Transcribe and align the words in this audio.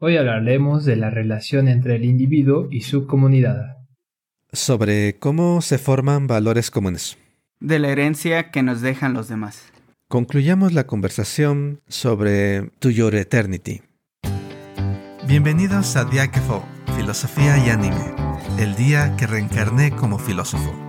Hoy 0.00 0.16
hablaremos 0.16 0.84
de 0.84 0.94
la 0.94 1.10
relación 1.10 1.66
entre 1.66 1.96
el 1.96 2.04
individuo 2.04 2.68
y 2.70 2.82
su 2.82 3.08
comunidad. 3.08 3.78
Sobre 4.52 5.18
cómo 5.18 5.60
se 5.60 5.76
forman 5.76 6.28
valores 6.28 6.70
comunes. 6.70 7.18
De 7.58 7.80
la 7.80 7.88
herencia 7.88 8.52
que 8.52 8.62
nos 8.62 8.80
dejan 8.80 9.12
los 9.12 9.26
demás. 9.26 9.72
Concluyamos 10.08 10.72
la 10.72 10.86
conversación 10.86 11.80
sobre 11.88 12.70
To 12.78 12.90
Your 12.90 13.16
Eternity. 13.16 13.82
Bienvenidos 15.26 15.96
a 15.96 16.04
Diakefo, 16.04 16.64
Filosofía 16.96 17.58
y 17.58 17.70
Anime, 17.70 18.14
el 18.60 18.76
día 18.76 19.16
que 19.16 19.26
reencarné 19.26 19.90
como 19.90 20.20
filósofo. 20.20 20.87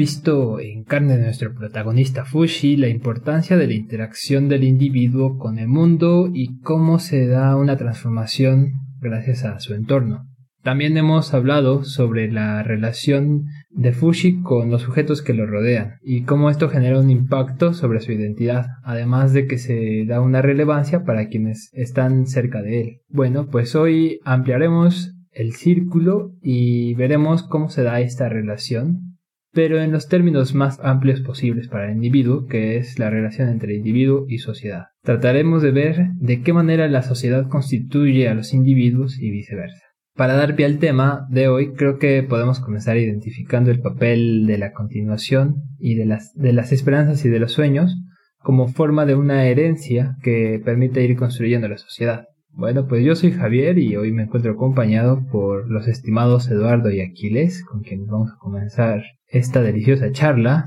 Visto 0.00 0.60
en 0.60 0.84
carne 0.84 1.18
de 1.18 1.24
nuestro 1.24 1.52
protagonista 1.52 2.24
Fushi 2.24 2.78
la 2.78 2.88
importancia 2.88 3.58
de 3.58 3.66
la 3.66 3.74
interacción 3.74 4.48
del 4.48 4.64
individuo 4.64 5.36
con 5.36 5.58
el 5.58 5.68
mundo 5.68 6.30
y 6.32 6.58
cómo 6.60 6.98
se 6.98 7.26
da 7.26 7.54
una 7.54 7.76
transformación 7.76 8.72
gracias 8.98 9.44
a 9.44 9.60
su 9.60 9.74
entorno. 9.74 10.26
También 10.62 10.96
hemos 10.96 11.34
hablado 11.34 11.84
sobre 11.84 12.32
la 12.32 12.62
relación 12.62 13.44
de 13.68 13.92
Fushi 13.92 14.40
con 14.40 14.70
los 14.70 14.80
sujetos 14.80 15.20
que 15.20 15.34
lo 15.34 15.44
rodean 15.44 15.98
y 16.02 16.22
cómo 16.22 16.48
esto 16.48 16.70
genera 16.70 16.98
un 16.98 17.10
impacto 17.10 17.74
sobre 17.74 18.00
su 18.00 18.12
identidad, 18.12 18.68
además 18.82 19.34
de 19.34 19.46
que 19.46 19.58
se 19.58 20.06
da 20.06 20.22
una 20.22 20.40
relevancia 20.40 21.04
para 21.04 21.28
quienes 21.28 21.68
están 21.74 22.26
cerca 22.26 22.62
de 22.62 22.80
él. 22.80 23.00
Bueno, 23.10 23.48
pues 23.50 23.74
hoy 23.74 24.18
ampliaremos 24.24 25.14
el 25.30 25.52
círculo 25.52 26.32
y 26.40 26.94
veremos 26.94 27.42
cómo 27.42 27.68
se 27.68 27.82
da 27.82 28.00
esta 28.00 28.30
relación 28.30 29.09
pero 29.52 29.80
en 29.80 29.92
los 29.92 30.08
términos 30.08 30.54
más 30.54 30.78
amplios 30.80 31.20
posibles 31.20 31.68
para 31.68 31.86
el 31.86 31.96
individuo, 31.96 32.46
que 32.46 32.76
es 32.76 32.98
la 32.98 33.10
relación 33.10 33.48
entre 33.48 33.74
individuo 33.74 34.24
y 34.28 34.38
sociedad. 34.38 34.86
Trataremos 35.02 35.62
de 35.62 35.72
ver 35.72 36.08
de 36.14 36.42
qué 36.42 36.52
manera 36.52 36.88
la 36.88 37.02
sociedad 37.02 37.48
constituye 37.48 38.28
a 38.28 38.34
los 38.34 38.54
individuos 38.54 39.18
y 39.18 39.30
viceversa. 39.30 39.84
Para 40.14 40.34
dar 40.34 40.54
pie 40.54 40.66
al 40.66 40.78
tema 40.78 41.26
de 41.30 41.48
hoy, 41.48 41.72
creo 41.72 41.98
que 41.98 42.22
podemos 42.22 42.60
comenzar 42.60 42.96
identificando 42.96 43.70
el 43.70 43.80
papel 43.80 44.46
de 44.46 44.58
la 44.58 44.72
continuación 44.72 45.56
y 45.78 45.94
de 45.94 46.04
las, 46.04 46.32
de 46.34 46.52
las 46.52 46.72
esperanzas 46.72 47.24
y 47.24 47.28
de 47.28 47.38
los 47.38 47.52
sueños 47.52 47.96
como 48.42 48.68
forma 48.68 49.06
de 49.06 49.14
una 49.14 49.44
herencia 49.46 50.16
que 50.22 50.60
permite 50.64 51.04
ir 51.04 51.16
construyendo 51.16 51.68
la 51.68 51.78
sociedad. 51.78 52.24
Bueno, 52.52 52.86
pues 52.88 53.04
yo 53.04 53.14
soy 53.14 53.32
Javier 53.32 53.78
y 53.78 53.96
hoy 53.96 54.12
me 54.12 54.24
encuentro 54.24 54.52
acompañado 54.52 55.24
por 55.30 55.70
los 55.70 55.86
estimados 55.86 56.50
Eduardo 56.50 56.90
y 56.90 57.00
Aquiles, 57.00 57.64
con 57.64 57.82
quienes 57.82 58.08
vamos 58.08 58.30
a 58.32 58.38
comenzar 58.38 59.02
esta 59.30 59.62
deliciosa 59.62 60.12
charla. 60.12 60.64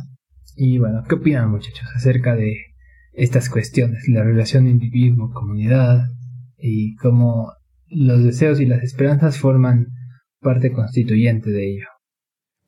Y 0.56 0.78
bueno, 0.78 1.04
¿qué 1.08 1.16
opinan 1.16 1.50
muchachos 1.50 1.88
acerca 1.96 2.36
de 2.36 2.56
estas 3.14 3.50
cuestiones, 3.50 4.08
la 4.08 4.24
relación 4.24 4.68
individuo-comunidad 4.68 6.06
y 6.58 6.96
cómo 6.96 7.54
los 7.88 8.24
deseos 8.24 8.60
y 8.60 8.66
las 8.66 8.84
esperanzas 8.84 9.38
forman 9.38 9.88
parte 10.40 10.72
constituyente 10.72 11.52
de 11.52 11.72
ello? 11.72 11.88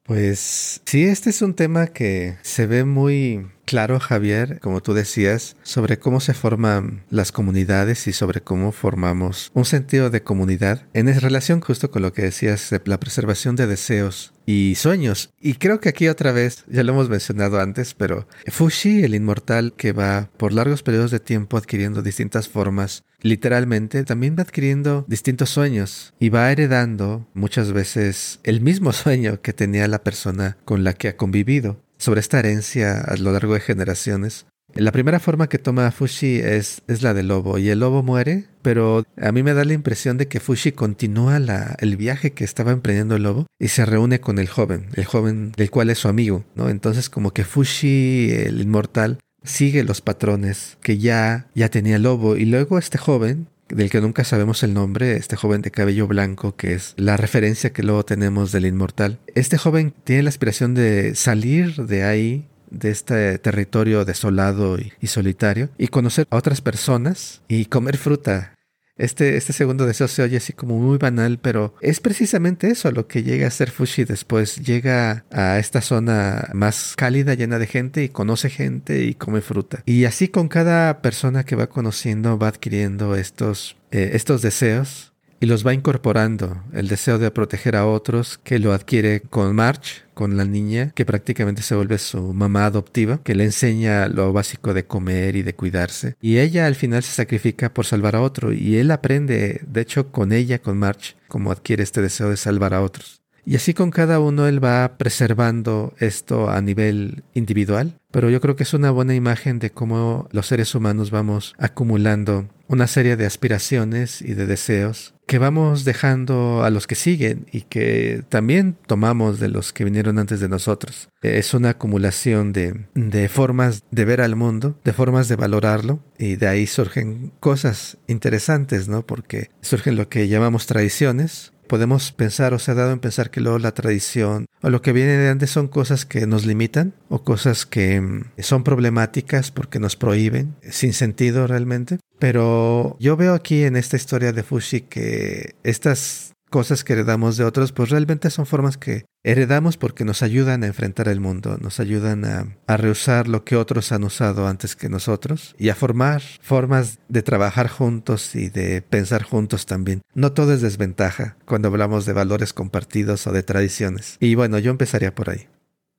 Pues 0.03 0.81
sí, 0.85 1.03
este 1.03 1.31
es 1.31 1.41
un 1.41 1.55
tema 1.55 1.87
que 1.87 2.35
se 2.43 2.67
ve 2.67 2.85
muy 2.85 3.47
claro, 3.65 3.99
Javier, 3.99 4.59
como 4.59 4.81
tú 4.81 4.93
decías, 4.93 5.57
sobre 5.63 5.99
cómo 5.99 6.19
se 6.19 6.33
forman 6.33 7.03
las 7.09 7.31
comunidades 7.31 8.07
y 8.07 8.13
sobre 8.13 8.41
cómo 8.41 8.71
formamos 8.71 9.51
un 9.53 9.65
sentido 9.65 10.09
de 10.09 10.23
comunidad 10.23 10.87
en 10.93 11.13
relación 11.19 11.61
justo 11.61 11.91
con 11.91 12.01
lo 12.01 12.13
que 12.13 12.23
decías 12.23 12.69
de 12.69 12.81
la 12.85 12.99
preservación 12.99 13.55
de 13.55 13.67
deseos 13.67 14.33
y 14.45 14.75
sueños. 14.75 15.31
Y 15.39 15.55
creo 15.55 15.79
que 15.79 15.89
aquí 15.89 16.07
otra 16.07 16.31
vez, 16.31 16.63
ya 16.67 16.83
lo 16.83 16.93
hemos 16.93 17.09
mencionado 17.09 17.59
antes, 17.59 17.93
pero 17.93 18.27
Fushi, 18.47 19.03
el 19.03 19.15
inmortal 19.15 19.73
que 19.75 19.91
va 19.91 20.29
por 20.37 20.53
largos 20.53 20.83
periodos 20.83 21.11
de 21.11 21.19
tiempo 21.19 21.57
adquiriendo 21.57 22.01
distintas 22.01 22.47
formas, 22.47 23.03
literalmente 23.21 24.03
también 24.03 24.35
va 24.37 24.43
adquiriendo 24.43 25.05
distintos 25.07 25.49
sueños 25.49 26.13
y 26.19 26.29
va 26.29 26.51
heredando 26.51 27.27
muchas 27.33 27.71
veces 27.71 28.39
el 28.43 28.61
mismo 28.61 28.91
sueño 28.93 29.41
que 29.41 29.53
tenía 29.53 29.87
la 29.87 30.03
persona 30.03 30.57
con 30.63 30.83
la 30.83 30.93
que 30.93 31.09
ha 31.09 31.17
convivido 31.17 31.84
sobre 32.05 32.19
esta 32.19 32.39
herencia 32.39 33.01
a 33.01 33.17
lo 33.17 33.31
largo 33.31 33.55
de 33.55 33.59
generaciones. 33.59 34.45
La 34.75 34.91
primera 34.91 35.19
forma 35.19 35.47
que 35.47 35.57
toma 35.57 35.89
Fushi 35.91 36.35
es, 36.37 36.81
es 36.87 37.01
la 37.01 37.13
del 37.13 37.29
lobo 37.29 37.57
y 37.57 37.69
el 37.69 37.79
lobo 37.79 38.03
muere, 38.03 38.45
pero 38.61 39.03
a 39.19 39.31
mí 39.31 39.41
me 39.41 39.53
da 39.53 39.63
la 39.63 39.73
impresión 39.73 40.17
de 40.17 40.27
que 40.27 40.39
Fushi 40.39 40.73
continúa 40.73 41.39
la, 41.39 41.75
el 41.79 41.97
viaje 41.97 42.33
que 42.33 42.43
estaba 42.43 42.71
emprendiendo 42.71 43.15
el 43.15 43.23
lobo 43.23 43.47
y 43.57 43.69
se 43.69 43.85
reúne 43.85 44.19
con 44.19 44.37
el 44.37 44.47
joven, 44.47 44.87
el 44.95 45.05
joven 45.05 45.51
del 45.53 45.71
cual 45.71 45.89
es 45.89 45.99
su 45.99 46.07
amigo, 46.07 46.45
¿no? 46.55 46.69
Entonces 46.69 47.09
como 47.09 47.31
que 47.31 47.43
Fushi, 47.43 48.31
el 48.31 48.61
inmortal, 48.61 49.17
sigue 49.43 49.83
los 49.83 50.01
patrones 50.01 50.77
que 50.81 50.97
ya, 50.97 51.47
ya 51.55 51.69
tenía 51.69 51.95
el 51.95 52.03
lobo 52.03 52.35
y 52.35 52.45
luego 52.45 52.77
este 52.77 52.97
joven 52.97 53.47
del 53.75 53.89
que 53.89 53.99
nunca 53.99 54.23
sabemos 54.23 54.63
el 54.63 54.73
nombre, 54.73 55.17
este 55.17 55.35
joven 55.35 55.61
de 55.61 55.69
cabello 55.69 56.07
blanco, 56.07 56.55
que 56.55 56.73
es 56.73 56.93
la 56.95 57.17
referencia 57.17 57.73
que 57.73 57.83
luego 57.83 58.05
tenemos 58.05 58.51
del 58.51 58.65
inmortal. 58.65 59.19
Este 59.35 59.57
joven 59.57 59.93
tiene 60.03 60.23
la 60.23 60.29
aspiración 60.29 60.73
de 60.73 61.13
salir 61.15 61.75
de 61.85 62.03
ahí 62.03 62.47
de 62.71 62.89
este 62.89 63.37
territorio 63.37 64.05
desolado 64.05 64.77
y, 64.79 65.07
solitario 65.07 65.69
y 65.77 65.87
conocer 65.87 66.25
a 66.29 66.37
otras 66.37 66.61
personas 66.61 67.41
y 67.47 67.65
comer 67.65 67.97
fruta 67.97 68.54
este, 68.97 69.37
este 69.37 69.53
segundo 69.53 69.85
deseo 69.85 70.07
se 70.07 70.21
oye 70.21 70.37
así 70.37 70.53
como 70.53 70.77
muy 70.79 70.97
banal, 70.97 71.39
pero 71.39 71.75
es 71.81 71.99
precisamente 71.99 72.69
eso 72.69 72.91
lo 72.91 73.07
que 73.07 73.23
llega 73.23 73.47
a 73.47 73.51
ser 73.51 73.71
Fushi 73.71 74.05
después. 74.05 74.57
Llega 74.57 75.25
a 75.31 75.59
esta 75.59 75.81
zona 75.81 76.49
más 76.53 76.93
cálida, 76.95 77.33
llena 77.33 77.59
de 77.59 77.67
gente 77.67 78.03
y 78.03 78.09
conoce 78.09 78.49
gente 78.49 79.03
y 79.03 79.13
come 79.15 79.41
fruta. 79.41 79.83
Y 79.85 80.05
así 80.05 80.27
con 80.27 80.47
cada 80.47 81.01
persona 81.01 81.43
que 81.43 81.55
va 81.55 81.67
conociendo 81.67 82.37
va 82.37 82.47
adquiriendo 82.47 83.15
estos, 83.15 83.77
eh, 83.91 84.11
estos 84.13 84.41
deseos 84.41 85.14
y 85.45 85.47
los 85.47 85.63
va 85.65 85.75
incorporando. 85.75 86.63
El 86.73 86.87
deseo 86.87 87.19
de 87.19 87.29
proteger 87.29 87.75
a 87.75 87.85
otros 87.85 88.39
que 88.43 88.57
lo 88.57 88.73
adquiere 88.73 89.21
con 89.21 89.53
March, 89.53 90.03
con 90.15 90.37
la 90.37 90.45
niña, 90.45 90.91
que 90.95 91.05
prácticamente 91.05 91.61
se 91.61 91.75
vuelve 91.75 91.99
su 91.99 92.33
mamá 92.33 92.65
adoptiva, 92.65 93.21
que 93.23 93.35
le 93.35 93.43
enseña 93.43 94.07
lo 94.07 94.33
básico 94.33 94.73
de 94.73 94.87
comer 94.87 95.35
y 95.35 95.43
de 95.43 95.53
cuidarse. 95.53 96.15
Y 96.19 96.39
ella 96.39 96.65
al 96.65 96.73
final 96.73 97.03
se 97.03 97.11
sacrifica 97.11 97.71
por 97.71 97.85
salvar 97.85 98.15
a 98.15 98.23
otro 98.23 98.53
y 98.53 98.77
él 98.77 98.89
aprende, 98.89 99.61
de 99.67 99.81
hecho, 99.81 100.11
con 100.11 100.33
ella, 100.33 100.57
con 100.57 100.79
March, 100.79 101.15
cómo 101.27 101.51
adquiere 101.51 101.83
este 101.83 102.01
deseo 102.01 102.31
de 102.31 102.37
salvar 102.37 102.73
a 102.73 102.81
otros. 102.81 103.21
Y 103.45 103.55
así 103.55 103.73
con 103.73 103.91
cada 103.91 104.19
uno 104.19 104.47
él 104.47 104.63
va 104.63 104.97
preservando 104.97 105.93
esto 105.99 106.49
a 106.49 106.61
nivel 106.61 107.23
individual, 107.33 107.99
pero 108.11 108.29
yo 108.29 108.41
creo 108.41 108.55
que 108.55 108.63
es 108.63 108.73
una 108.73 108.91
buena 108.91 109.13
imagen 109.13 109.59
de 109.59 109.71
cómo 109.71 110.27
los 110.31 110.47
seres 110.47 110.73
humanos 110.73 111.11
vamos 111.11 111.53
acumulando 111.59 112.47
una 112.67 112.87
serie 112.87 113.15
de 113.15 113.25
aspiraciones 113.25 114.21
y 114.21 114.33
de 114.33 114.47
deseos 114.47 115.13
que 115.27 115.39
vamos 115.39 115.85
dejando 115.85 116.63
a 116.63 116.69
los 116.69 116.87
que 116.87 116.95
siguen 116.95 117.47
y 117.51 117.61
que 117.61 118.23
también 118.29 118.77
tomamos 118.85 119.39
de 119.39 119.49
los 119.49 119.73
que 119.73 119.83
vinieron 119.83 120.19
antes 120.19 120.39
de 120.39 120.49
nosotros. 120.49 121.09
Es 121.21 121.53
una 121.53 121.71
acumulación 121.71 122.53
de, 122.53 122.85
de 122.93 123.27
formas 123.27 123.83
de 123.89 124.05
ver 124.05 124.21
al 124.21 124.35
mundo, 124.35 124.79
de 124.83 124.93
formas 124.93 125.27
de 125.27 125.35
valorarlo 125.35 125.99
y 126.19 126.35
de 126.35 126.47
ahí 126.47 126.67
surgen 126.67 127.31
cosas 127.39 127.97
interesantes, 128.07 128.87
¿no? 128.87 129.05
Porque 129.05 129.49
surgen 129.61 129.95
lo 129.95 130.09
que 130.09 130.27
llamamos 130.27 130.67
tradiciones, 130.67 131.53
podemos 131.67 132.11
pensar 132.11 132.53
o 132.53 132.59
se 132.59 132.71
ha 132.71 132.75
dado 132.75 132.91
en 132.91 132.99
pensar 132.99 133.31
que 133.31 133.41
luego 133.41 133.59
la 133.59 133.73
tradición 133.73 134.45
o 134.61 134.69
lo 134.69 134.81
que 134.81 134.93
viene 134.93 135.17
de 135.17 135.29
antes 135.29 135.49
son 135.49 135.67
cosas 135.67 136.05
que 136.05 136.27
nos 136.27 136.45
limitan 136.45 136.93
o 137.09 137.23
cosas 137.23 137.65
que 137.65 137.99
mm, 137.99 138.31
son 138.39 138.63
problemáticas 138.63 139.51
porque 139.51 139.79
nos 139.79 139.95
prohíben, 139.95 140.55
sin 140.69 140.93
sentido 140.93 141.47
realmente. 141.47 141.99
Pero 142.19 142.97
yo 142.99 143.17
veo 143.17 143.33
aquí 143.33 143.63
en 143.63 143.75
esta 143.75 143.97
historia 143.97 144.31
de 144.31 144.43
Fushi 144.43 144.81
que 144.81 145.55
estas 145.63 146.34
cosas 146.49 146.83
que 146.83 146.93
heredamos 146.93 147.37
de 147.37 147.43
otros, 147.43 147.71
pues 147.71 147.89
realmente 147.89 148.29
son 148.29 148.45
formas 148.45 148.77
que 148.77 149.05
heredamos 149.23 149.77
porque 149.77 150.05
nos 150.05 150.21
ayudan 150.21 150.63
a 150.63 150.67
enfrentar 150.67 151.07
el 151.07 151.19
mundo, 151.19 151.57
nos 151.59 151.79
ayudan 151.79 152.25
a, 152.25 152.47
a, 152.67 152.77
reusar 152.77 153.27
lo 153.27 153.43
que 153.43 153.55
otros 153.55 153.91
han 153.91 154.03
usado 154.03 154.47
antes 154.47 154.75
que 154.75 154.87
nosotros 154.87 155.55
y 155.57 155.69
a 155.69 155.75
formar 155.75 156.21
formas 156.41 156.99
de 157.09 157.23
trabajar 157.23 157.67
juntos 157.67 158.35
y 158.35 158.49
de 158.49 158.81
pensar 158.81 159.23
juntos 159.23 159.65
también. 159.65 160.01
No 160.13 160.31
todo 160.31 160.53
es 160.53 160.61
desventaja 160.61 161.37
cuando 161.45 161.69
hablamos 161.69 162.05
de 162.05 162.13
valores 162.13 162.53
compartidos 162.53 163.25
o 163.27 163.31
de 163.31 163.43
tradiciones. 163.43 164.17
Y 164.19 164.35
bueno, 164.35 164.59
yo 164.59 164.71
empezaría 164.71 165.13
por 165.13 165.29
ahí. 165.29 165.47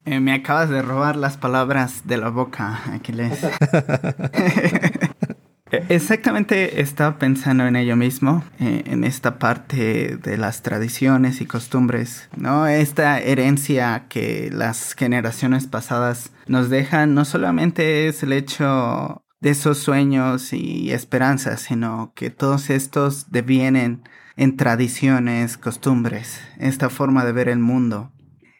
Eh, 0.04 0.20
me 0.20 0.32
acabas 0.32 0.70
de 0.70 0.82
robar 0.82 1.16
las 1.16 1.36
palabras 1.36 2.06
de 2.06 2.16
la 2.16 2.28
boca, 2.28 2.80
Aquiles. 2.94 3.40
Eh, 5.76 5.84
exactamente 5.90 6.80
estaba 6.80 7.18
pensando 7.18 7.66
en 7.66 7.76
ello 7.76 7.96
mismo, 7.96 8.44
eh, 8.58 8.84
en 8.86 9.04
esta 9.04 9.38
parte 9.38 10.16
de 10.16 10.38
las 10.38 10.62
tradiciones 10.62 11.40
y 11.40 11.46
costumbres, 11.46 12.28
¿no? 12.36 12.66
Esta 12.66 13.20
herencia 13.20 14.06
que 14.08 14.50
las 14.52 14.94
generaciones 14.94 15.66
pasadas 15.66 16.32
nos 16.46 16.70
dejan 16.70 17.14
no 17.14 17.24
solamente 17.24 18.08
es 18.08 18.22
el 18.22 18.32
hecho 18.32 19.22
de 19.40 19.50
esos 19.50 19.78
sueños 19.78 20.52
y 20.52 20.92
esperanzas, 20.92 21.60
sino 21.60 22.12
que 22.14 22.30
todos 22.30 22.70
estos 22.70 23.30
devienen 23.30 24.02
en 24.36 24.56
tradiciones, 24.56 25.58
costumbres, 25.58 26.40
esta 26.58 26.88
forma 26.88 27.24
de 27.24 27.32
ver 27.32 27.48
el 27.48 27.58
mundo. 27.58 28.12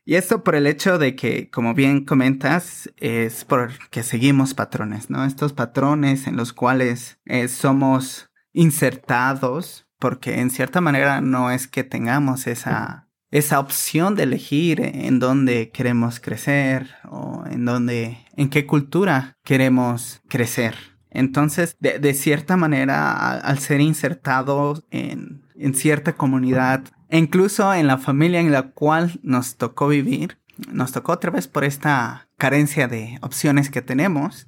Y 0.09 0.15
esto 0.15 0.45
por 0.45 0.55
el 0.55 0.69
hecho 0.69 0.99
de 0.99 1.17
que, 1.17 1.51
como 1.51 1.75
bien 1.75 2.05
comentas, 2.05 2.93
es 2.97 3.45
porque 3.45 4.05
seguimos 4.05 4.55
patrones, 4.55 5.11
¿no? 5.11 5.25
Estos 5.25 5.53
patrones 5.53 6.29
en 6.29 6.37
los 6.37 6.53
cuales 6.53 7.19
eh, 7.25 7.49
somos 7.49 8.31
insertados, 8.53 9.89
porque 9.99 10.39
en 10.39 10.51
cierta 10.51 10.81
manera 10.81 11.21
no 11.21 11.51
es 11.51 11.67
que 11.67 11.83
tengamos 11.83 12.47
esa, 12.47 13.09
esa 13.33 13.59
opción 13.59 14.15
de 14.15 14.23
elegir 14.23 14.81
en 14.81 15.19
dónde 15.19 15.71
queremos 15.71 16.21
crecer 16.21 16.89
o 17.11 17.43
en 17.51 17.65
dónde, 17.65 18.19
en 18.37 18.49
qué 18.49 18.65
cultura 18.65 19.37
queremos 19.43 20.23
crecer. 20.29 20.77
Entonces, 21.11 21.77
de, 21.81 22.15
cierta 22.15 22.57
manera, 22.57 23.39
al, 23.39 23.59
ser 23.59 23.81
insertados 23.81 24.85
en, 24.93 25.46
en 25.59 25.75
cierta 25.75 26.15
comunidad 26.15 26.85
e 27.09 27.19
incluso 27.19 27.73
en 27.73 27.87
la 27.87 27.99
familia 27.99 28.41
en 28.41 28.53
la 28.53 28.71
cual 28.71 29.19
nos 29.23 29.57
tocó 29.57 29.89
vivir, 29.89 30.39
nos 30.73 30.93
tocó 30.93 31.13
otra 31.13 31.31
vez 31.31 31.49
por 31.49 31.65
esta 31.65 32.29
carencia 32.37 32.89
de 32.89 33.19
opciones 33.23 33.71
que 33.71 33.83
tenemos. 33.83 34.47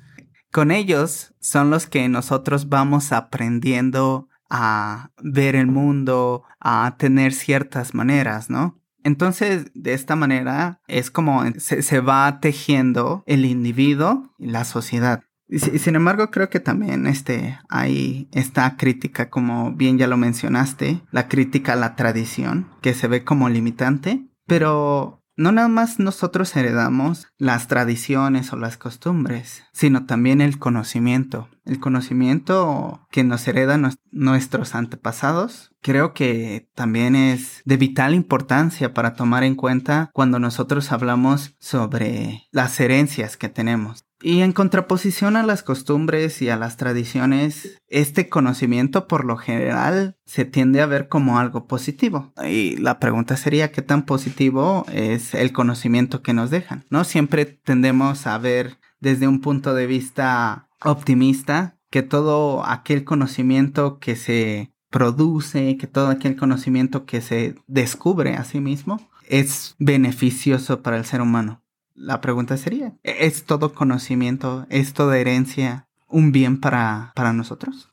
Con 0.50 0.70
ellos 0.70 1.34
son 1.40 1.70
los 1.70 1.86
que 1.86 2.08
nosotros 2.08 2.68
vamos 2.68 3.12
aprendiendo 3.12 4.28
a 4.50 5.10
ver 5.22 5.54
el 5.54 5.66
mundo, 5.66 6.44
a 6.58 6.96
tener 6.98 7.32
ciertas 7.32 7.94
maneras, 7.94 8.48
¿no? 8.48 8.80
Entonces, 9.04 9.70
de 9.74 9.94
esta 9.94 10.16
manera 10.16 10.80
es 10.88 11.10
como 11.10 11.44
se, 11.58 11.82
se 11.82 12.00
va 12.00 12.40
tejiendo 12.40 13.22
el 13.26 13.44
individuo 13.44 14.34
y 14.38 14.46
la 14.46 14.64
sociedad. 14.64 15.22
Y, 15.48 15.58
sin 15.58 15.96
embargo, 15.96 16.30
creo 16.30 16.50
que 16.50 16.60
también 16.60 17.06
este, 17.06 17.58
hay 17.68 18.28
esta 18.32 18.76
crítica, 18.76 19.30
como 19.30 19.72
bien 19.72 19.98
ya 19.98 20.06
lo 20.06 20.16
mencionaste, 20.16 21.02
la 21.10 21.28
crítica 21.28 21.72
a 21.72 21.76
la 21.76 21.96
tradición, 21.96 22.68
que 22.82 22.94
se 22.94 23.08
ve 23.08 23.24
como 23.24 23.48
limitante, 23.48 24.26
pero 24.46 25.18
no 25.38 25.52
nada 25.52 25.68
más 25.68 26.00
nosotros 26.00 26.54
heredamos 26.56 27.28
las 27.38 27.68
tradiciones 27.68 28.52
o 28.52 28.56
las 28.56 28.76
costumbres, 28.76 29.62
sino 29.72 30.04
también 30.04 30.40
el 30.40 30.58
conocimiento. 30.58 31.48
El 31.64 31.78
conocimiento 31.78 33.06
que 33.08 33.22
nos 33.22 33.46
heredan 33.46 33.88
nuestros 34.10 34.74
antepasados, 34.74 35.70
creo 35.80 36.12
que 36.12 36.68
también 36.74 37.14
es 37.14 37.62
de 37.64 37.76
vital 37.76 38.14
importancia 38.14 38.92
para 38.92 39.14
tomar 39.14 39.44
en 39.44 39.54
cuenta 39.54 40.10
cuando 40.12 40.40
nosotros 40.40 40.90
hablamos 40.90 41.54
sobre 41.60 42.48
las 42.50 42.80
herencias 42.80 43.36
que 43.36 43.48
tenemos. 43.48 44.07
Y 44.20 44.40
en 44.40 44.52
contraposición 44.52 45.36
a 45.36 45.44
las 45.44 45.62
costumbres 45.62 46.42
y 46.42 46.48
a 46.48 46.56
las 46.56 46.76
tradiciones, 46.76 47.80
este 47.86 48.28
conocimiento 48.28 49.06
por 49.06 49.24
lo 49.24 49.36
general 49.36 50.16
se 50.26 50.44
tiende 50.44 50.80
a 50.80 50.86
ver 50.86 51.08
como 51.08 51.38
algo 51.38 51.66
positivo. 51.66 52.32
Y 52.44 52.76
la 52.78 52.98
pregunta 52.98 53.36
sería 53.36 53.70
qué 53.70 53.80
tan 53.80 54.04
positivo 54.04 54.84
es 54.92 55.34
el 55.34 55.52
conocimiento 55.52 56.20
que 56.22 56.34
nos 56.34 56.50
dejan. 56.50 56.84
No 56.90 57.04
siempre 57.04 57.44
tendemos 57.44 58.26
a 58.26 58.36
ver 58.38 58.78
desde 58.98 59.28
un 59.28 59.40
punto 59.40 59.74
de 59.74 59.86
vista 59.86 60.68
optimista 60.82 61.78
que 61.90 62.02
todo 62.02 62.66
aquel 62.66 63.04
conocimiento 63.04 64.00
que 64.00 64.16
se 64.16 64.72
produce, 64.90 65.76
que 65.76 65.86
todo 65.86 66.08
aquel 66.08 66.34
conocimiento 66.34 67.06
que 67.06 67.20
se 67.20 67.54
descubre 67.68 68.34
a 68.34 68.42
sí 68.42 68.58
mismo 68.60 69.00
es 69.28 69.76
beneficioso 69.78 70.82
para 70.82 70.96
el 70.96 71.04
ser 71.04 71.20
humano 71.20 71.62
la 71.98 72.20
pregunta 72.20 72.56
sería, 72.56 72.94
¿es 73.02 73.44
todo 73.44 73.74
conocimiento, 73.74 74.66
es 74.70 74.92
toda 74.94 75.18
herencia 75.18 75.88
un 76.08 76.32
bien 76.32 76.60
para, 76.60 77.12
para 77.14 77.32
nosotros? 77.32 77.90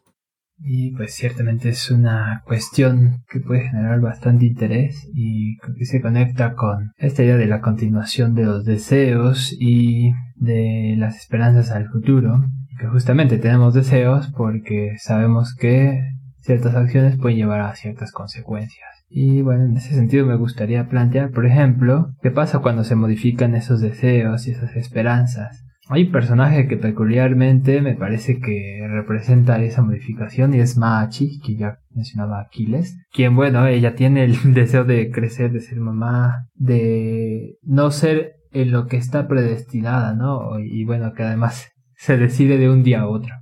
Y 0.58 0.92
pues 0.92 1.14
ciertamente 1.14 1.70
es 1.70 1.92
una 1.92 2.42
cuestión 2.46 3.24
que 3.30 3.42
puede 3.42 3.68
generar 3.68 4.00
bastante 4.00 4.46
interés 4.46 5.06
y 5.14 5.58
que 5.58 5.86
se 5.86 6.02
conecta 6.02 6.54
con 6.54 6.94
esta 6.98 7.24
idea 7.24 7.36
de 7.36 7.48
la 7.48 7.60
continuación 7.60 8.36
de 8.36 8.46
los 8.46 8.64
deseos 8.64 9.54
y 9.60 10.12
de 10.36 10.96
las 10.98 11.18
esperanzas 11.18 11.72
al 11.72 11.90
futuro. 11.90 12.46
Que 12.80 12.88
justamente 12.88 13.38
tenemos 13.38 13.74
deseos 13.74 14.32
porque 14.36 14.96
sabemos 14.98 15.56
que 15.56 16.00
ciertas 16.40 16.76
acciones 16.76 17.18
pueden 17.18 17.38
llevar 17.38 17.62
a 17.62 17.76
ciertas 17.76 18.12
consecuencias. 18.12 18.95
Y 19.08 19.42
bueno, 19.42 19.66
en 19.66 19.78
ese 19.78 19.94
sentido 19.94 20.26
me 20.26 20.36
gustaría 20.36 20.88
plantear, 20.88 21.32
por 21.32 21.46
ejemplo, 21.46 22.14
qué 22.22 22.32
pasa 22.32 22.60
cuando 22.60 22.84
se 22.84 22.96
modifican 22.96 23.56
esos 23.56 23.82
deseos 23.82 24.48
y 24.48 24.52
esas 24.52 24.76
esperanzas. 24.76 25.66
Hay 25.88 26.06
un 26.06 26.12
personaje 26.12 26.68
que 26.68 26.78
peculiarmente 26.78 27.80
me 27.82 27.94
parece 27.94 28.40
que 28.40 28.86
representa 28.90 29.62
esa 29.62 29.84
modificación 29.84 30.54
y 30.56 30.60
es 30.60 30.78
Machi, 30.78 31.40
que 31.40 31.56
ya 31.56 31.78
mencionaba 31.92 32.42
Aquiles, 32.42 32.98
quien 33.12 33.36
bueno, 33.36 33.68
ella 33.68 33.94
tiene 33.94 34.24
el 34.24 34.36
deseo 34.54 34.84
de 34.84 35.12
crecer, 35.12 35.52
de 35.52 35.62
ser 35.62 35.80
mamá, 35.80 36.48
de 36.56 37.58
no 37.62 37.92
ser 37.92 38.38
en 38.52 38.72
lo 38.72 38.88
que 38.88 38.98
está 38.98 39.28
predestinada, 39.28 40.16
¿no? 40.16 40.60
Y 40.60 40.86
bueno, 40.86 41.14
que 41.14 41.24
además 41.24 41.72
se 41.96 42.18
decide 42.18 42.58
de 42.58 42.70
un 42.70 42.82
día 42.82 43.02
a 43.02 43.08
otro. 43.08 43.34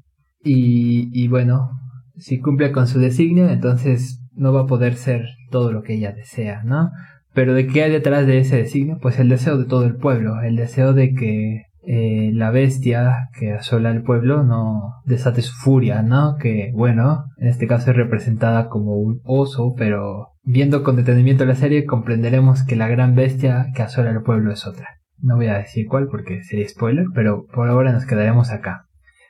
Y, 0.44 1.10
y 1.13 1.30
bueno, 1.30 1.69
si 2.18 2.39
cumple 2.39 2.74
con 2.74 2.88
su 2.88 3.00
designio, 3.00 3.48
entonces 3.48 4.23
no 4.35 4.53
va 4.53 4.62
a 4.62 4.68
poder 4.68 4.95
ser 4.95 5.25
todo 5.50 5.71
lo 5.71 5.83
que 5.83 5.95
ella 5.95 6.12
desea, 6.12 6.63
¿no? 6.63 6.91
Pero 7.33 7.53
¿de 7.53 7.68
qué 7.68 7.83
hay 7.83 7.91
detrás 7.91 8.27
de 8.27 8.39
ese 8.39 8.57
designio? 8.57 9.00
Pues 9.01 9.19
el 9.19 9.30
deseo 9.30 9.57
de 9.57 9.65
todo 9.65 9.85
el 9.85 9.95
pueblo, 9.95 10.41
el 10.41 10.56
deseo 10.56 10.94
de 10.94 11.13
que 11.13 11.65
eh, 11.85 12.31
la 12.33 12.51
bestia 12.51 13.30
que 13.38 13.51
asola 13.51 13.91
el 13.91 14.03
pueblo 14.03 14.44
no 14.44 15.01
desate 15.06 15.41
su 15.41 15.53
furia, 15.53 16.01
¿no? 16.01 16.38
Que, 16.38 16.71
bueno, 16.74 17.25
en 17.38 17.47
este 17.47 17.68
caso 17.68 17.91
es 17.91 17.97
representada 17.97 18.69
como 18.69 18.95
un 18.95 19.21
oso, 19.25 19.74
pero 19.77 20.30
viendo 20.44 20.83
con 20.83 20.95
detenimiento 20.95 21.45
la 21.45 21.56
serie 21.56 21.86
comprenderemos 21.86 22.63
que 22.63 22.75
la 22.75 22.88
gran 22.88 23.15
bestia 23.15 23.68
que 23.75 23.81
asola 23.81 24.12
el 24.12 24.21
pueblo 24.21 24.53
es 24.53 24.65
otra. 24.65 24.88
No 25.19 25.36
voy 25.36 25.47
a 25.47 25.57
decir 25.57 25.88
cuál 25.88 26.07
porque 26.07 26.44
sería 26.44 26.68
spoiler, 26.68 27.07
pero 27.13 27.45
por 27.47 27.68
ahora 27.68 27.91
nos 27.91 28.06
quedaremos 28.06 28.51
acá. 28.51 28.86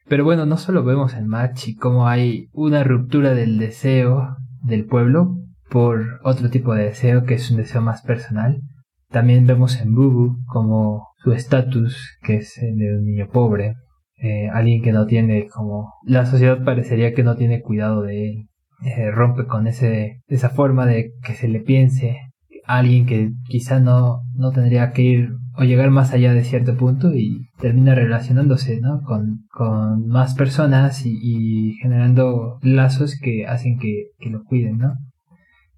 Pero 0.07 0.23
bueno, 0.23 0.45
no 0.45 0.57
solo 0.57 0.83
vemos 0.83 1.13
en 1.13 1.27
Machi 1.27 1.75
cómo 1.75 2.07
hay 2.07 2.49
una 2.51 2.83
ruptura 2.83 3.33
del 3.33 3.57
deseo 3.57 4.38
del 4.63 4.86
pueblo 4.86 5.38
por 5.69 6.19
otro 6.24 6.50
tipo 6.50 6.74
de 6.74 6.86
deseo 6.86 7.24
que 7.24 7.36
es 7.36 7.50
un 7.51 7.57
deseo 7.57 7.81
más 7.81 8.01
personal. 8.01 8.62
También 9.10 9.45
vemos 9.45 9.80
en 9.80 9.94
Bubu 9.94 10.38
como 10.48 11.10
su 11.18 11.33
estatus, 11.33 12.18
que 12.24 12.38
es 12.38 12.57
el 12.57 12.77
de 12.77 12.98
un 12.98 13.06
niño 13.06 13.30
pobre, 13.31 13.75
eh, 14.18 14.50
alguien 14.50 14.81
que 14.81 14.92
no 14.92 15.06
tiene 15.06 15.48
como 15.48 15.94
la 16.06 16.25
sociedad 16.25 16.63
parecería 16.63 17.13
que 17.13 17.24
no 17.24 17.36
tiene 17.36 17.62
cuidado 17.62 18.01
de 18.04 18.30
él, 18.30 18.47
eh, 18.85 19.11
rompe 19.11 19.45
con 19.45 19.68
ese 19.68 20.21
esa 20.28 20.49
forma 20.49 20.85
de 20.85 21.11
que 21.26 21.33
se 21.33 21.47
le 21.47 21.59
piense 21.59 22.19
alguien 22.66 23.06
que 23.06 23.31
quizá 23.47 23.80
no 23.80 24.21
no 24.35 24.52
tendría 24.52 24.92
que 24.94 25.02
ir 25.02 25.30
o 25.57 25.64
llegar 25.64 25.92
más 25.92 26.14
allá 26.14 26.33
de 26.33 26.44
cierto 26.44 26.76
punto 26.76 27.14
y 27.14 27.48
termina 27.60 27.95
relacionándose 27.95 28.80
¿no? 28.81 29.02
con, 29.02 29.45
con 29.52 30.07
más 30.07 30.36
personas 30.36 31.06
y, 31.06 31.74
generando 31.81 32.60
lazos 32.62 33.18
que 33.19 33.45
hacen 33.45 33.78
que, 33.78 34.07
que 34.19 34.30
lo 34.30 34.44
cuiden, 34.44 34.78
¿no? 34.78 34.94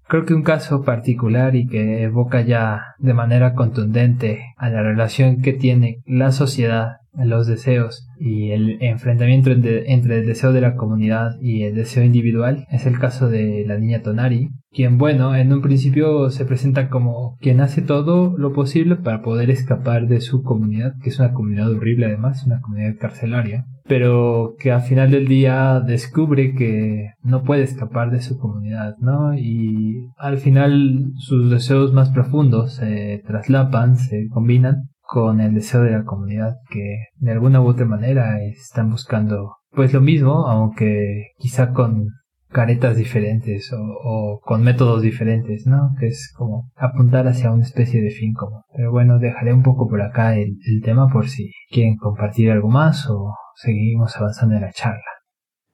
Creo 0.08 0.24
que 0.24 0.34
un 0.34 0.44
caso 0.44 0.82
particular 0.82 1.56
y 1.56 1.66
que 1.66 2.04
evoca 2.04 2.40
ya 2.42 2.80
de 2.98 3.12
manera 3.12 3.54
contundente 3.54 4.44
a 4.56 4.70
la 4.70 4.82
relación 4.82 5.42
que 5.42 5.52
tiene 5.52 5.98
la 6.06 6.30
sociedad, 6.30 6.98
los 7.12 7.48
deseos 7.48 8.06
y 8.20 8.50
el 8.52 8.80
enfrentamiento 8.82 9.50
entre, 9.50 9.92
entre 9.92 10.20
el 10.20 10.26
deseo 10.26 10.52
de 10.52 10.60
la 10.60 10.76
comunidad 10.76 11.32
y 11.40 11.64
el 11.64 11.74
deseo 11.74 12.04
individual 12.04 12.66
es 12.70 12.86
el 12.86 13.00
caso 13.00 13.28
de 13.28 13.64
la 13.66 13.78
niña 13.78 14.02
Tonari, 14.02 14.50
quien, 14.76 14.98
bueno, 14.98 15.34
en 15.34 15.54
un 15.54 15.62
principio 15.62 16.28
se 16.28 16.44
presenta 16.44 16.90
como 16.90 17.38
quien 17.40 17.62
hace 17.62 17.80
todo 17.80 18.36
lo 18.36 18.52
posible 18.52 18.96
para 18.96 19.22
poder 19.22 19.48
escapar 19.48 20.06
de 20.06 20.20
su 20.20 20.42
comunidad, 20.42 20.92
que 21.02 21.08
es 21.08 21.18
una 21.18 21.32
comunidad 21.32 21.72
horrible 21.72 22.04
además, 22.04 22.44
una 22.44 22.60
comunidad 22.60 22.96
carcelaria, 23.00 23.64
pero 23.88 24.54
que 24.58 24.72
al 24.72 24.82
final 24.82 25.10
del 25.10 25.28
día 25.28 25.80
descubre 25.80 26.54
que 26.54 27.14
no 27.22 27.42
puede 27.42 27.62
escapar 27.62 28.10
de 28.10 28.20
su 28.20 28.36
comunidad, 28.38 28.96
¿no? 28.98 29.34
Y 29.34 30.10
al 30.18 30.36
final 30.36 31.12
sus 31.16 31.50
deseos 31.50 31.94
más 31.94 32.10
profundos 32.10 32.74
se 32.74 33.22
traslapan, 33.26 33.96
se 33.96 34.28
combinan 34.28 34.90
con 35.00 35.40
el 35.40 35.54
deseo 35.54 35.82
de 35.84 35.92
la 35.92 36.04
comunidad 36.04 36.56
que 36.68 37.06
de 37.14 37.32
alguna 37.32 37.62
u 37.62 37.66
otra 37.66 37.86
manera 37.86 38.42
están 38.42 38.90
buscando 38.90 39.54
pues 39.70 39.94
lo 39.94 40.02
mismo, 40.02 40.46
aunque 40.48 41.28
quizá 41.38 41.72
con 41.72 42.08
caretas 42.50 42.96
diferentes 42.96 43.70
o, 43.72 44.40
con 44.42 44.62
métodos 44.62 45.02
diferentes, 45.02 45.66
¿no? 45.66 45.94
Que 45.98 46.08
es 46.08 46.32
como 46.36 46.70
apuntar 46.76 47.26
hacia 47.26 47.50
una 47.50 47.64
especie 47.64 48.00
de 48.00 48.10
fin 48.10 48.32
común. 48.32 48.62
Pero 48.74 48.90
bueno, 48.90 49.18
dejaré 49.18 49.52
un 49.52 49.62
poco 49.62 49.88
por 49.88 50.02
acá 50.02 50.36
el, 50.36 50.56
tema 50.82 51.08
por 51.12 51.28
si 51.28 51.52
quieren 51.70 51.96
compartir 51.96 52.50
algo 52.50 52.68
más 52.68 53.08
o 53.08 53.34
seguimos 53.56 54.16
avanzando 54.16 54.54
en 54.56 54.62
la 54.62 54.72
charla. 54.72 55.02